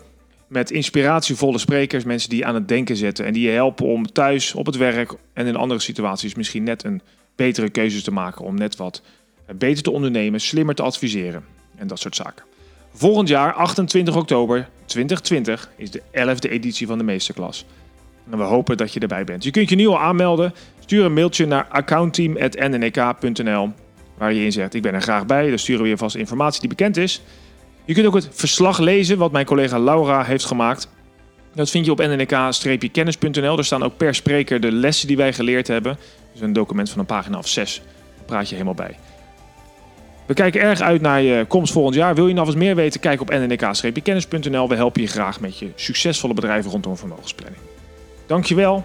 met 0.52 0.72
inspiratievolle 0.72 1.58
sprekers. 1.58 2.04
Mensen 2.04 2.30
die 2.30 2.46
aan 2.46 2.56
het 2.56 2.68
denken 2.68 2.96
zetten. 2.96 3.26
En 3.26 3.34
die 3.34 3.44
je 3.44 3.52
helpen 3.52 3.86
om 3.86 4.12
thuis, 4.12 4.54
op 4.54 4.66
het 4.66 4.78
werk 4.78 5.14
en 5.34 5.46
in 5.46 5.56
andere 5.56 5.80
situaties 5.80 6.36
misschien 6.36 6.64
net 6.64 6.84
een 6.84 7.02
betere 7.36 7.70
keuzes 7.70 8.04
te 8.04 8.12
maken 8.12 8.46
om 8.46 8.56
net 8.56 8.76
wat 8.76 9.02
beter 9.56 9.84
te 9.84 9.92
ondernemen, 9.92 10.42
slimmer 10.42 10.76
te 10.76 10.82
adviseren 10.82 11.44
en 11.76 11.88
dat 11.88 12.00
soort 12.00 12.16
zaken. 12.16 12.46
Volgend 12.94 13.28
jaar, 13.28 13.54
28 13.54 14.16
oktober 14.16 14.70
2020, 14.86 15.72
is 15.78 15.92
de 15.92 16.02
11e 16.02 16.50
editie 16.50 16.88
van 16.88 16.98
de 16.98 17.04
Meesterklas. 17.04 17.66
En 18.32 18.38
we 18.38 18.44
hopen 18.44 18.78
dat 18.78 18.94
je 18.94 19.00
erbij 19.00 19.24
bent. 19.24 19.44
Je 19.44 19.52
kunt 19.52 19.70
je 19.70 19.76
nu 19.76 19.88
al 19.88 20.00
aanmelden. 20.00 20.54
Stuur 20.80 21.06
een 21.06 21.14
mailtje 21.14 21.46
naar 21.46 21.68
accountteam.nnek.nl 21.70 23.72
waar 24.18 24.34
je 24.34 24.44
in 24.44 24.52
zegt 24.52 24.74
ik 24.74 24.82
ben 24.82 24.94
er 24.94 25.02
graag 25.02 25.26
bij. 25.26 25.50
Dan 25.50 25.60
sturen 25.60 25.84
we 25.84 25.90
je 25.90 25.98
vast 25.98 26.16
informatie 26.16 26.60
die 26.60 26.70
bekend 26.70 26.98
is. 26.98 27.22
Je 27.86 27.94
kunt 27.94 28.06
ook 28.06 28.14
het 28.14 28.30
verslag 28.32 28.80
lezen 28.80 29.18
wat 29.18 29.32
mijn 29.32 29.46
collega 29.46 29.80
Laura 29.80 30.24
heeft 30.24 30.46
gemaakt. 30.46 30.88
Dat 31.54 31.70
vind 31.70 31.86
je 31.86 31.92
op 31.92 32.00
nnk-kennis.nl. 32.00 33.56
Daar 33.56 33.66
staan 33.66 33.84
ook 33.84 33.98
per 33.98 34.16
spreker 34.16 34.60
de 34.60 34.72
lessen 34.72 35.08
die 35.08 35.18
wij 35.18 35.34
geleerd 35.34 35.68
hebben. 35.68 35.98
Dus 36.32 36.42
een 36.42 36.54
document 36.54 36.90
van 36.90 37.00
een 37.00 37.06
pagina 37.06 37.38
of 37.38 37.48
zes. 37.48 37.82
Daar 38.16 38.26
praat 38.26 38.48
je 38.48 38.54
helemaal 38.54 38.74
bij. 38.74 38.98
We 40.26 40.34
kijken 40.34 40.62
erg 40.62 40.82
uit 40.82 41.02
naar 41.02 41.22
je 41.22 41.46
komst 41.48 41.74
volgend 41.74 41.96
jaar. 41.96 42.16
Wil 42.16 42.28
je 42.28 42.34
nog 42.34 42.48
eens 42.48 42.56
meer 42.56 42.76
weten? 42.76 43.00
Kijk 43.00 43.22
op 43.22 43.30
nnk-kennis.nl. 43.30 44.70
We 44.70 44.76
helpen 44.76 45.02
je 45.02 45.08
graag 45.08 45.40
met 45.40 45.58
je 45.58 45.72
succesvolle 45.76 46.34
bedrijven 46.34 46.72
rondom 46.72 46.98
vermogensplanning. 46.98 47.62
Dankjewel 48.26 48.76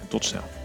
en 0.00 0.08
tot 0.08 0.24
snel. 0.24 0.55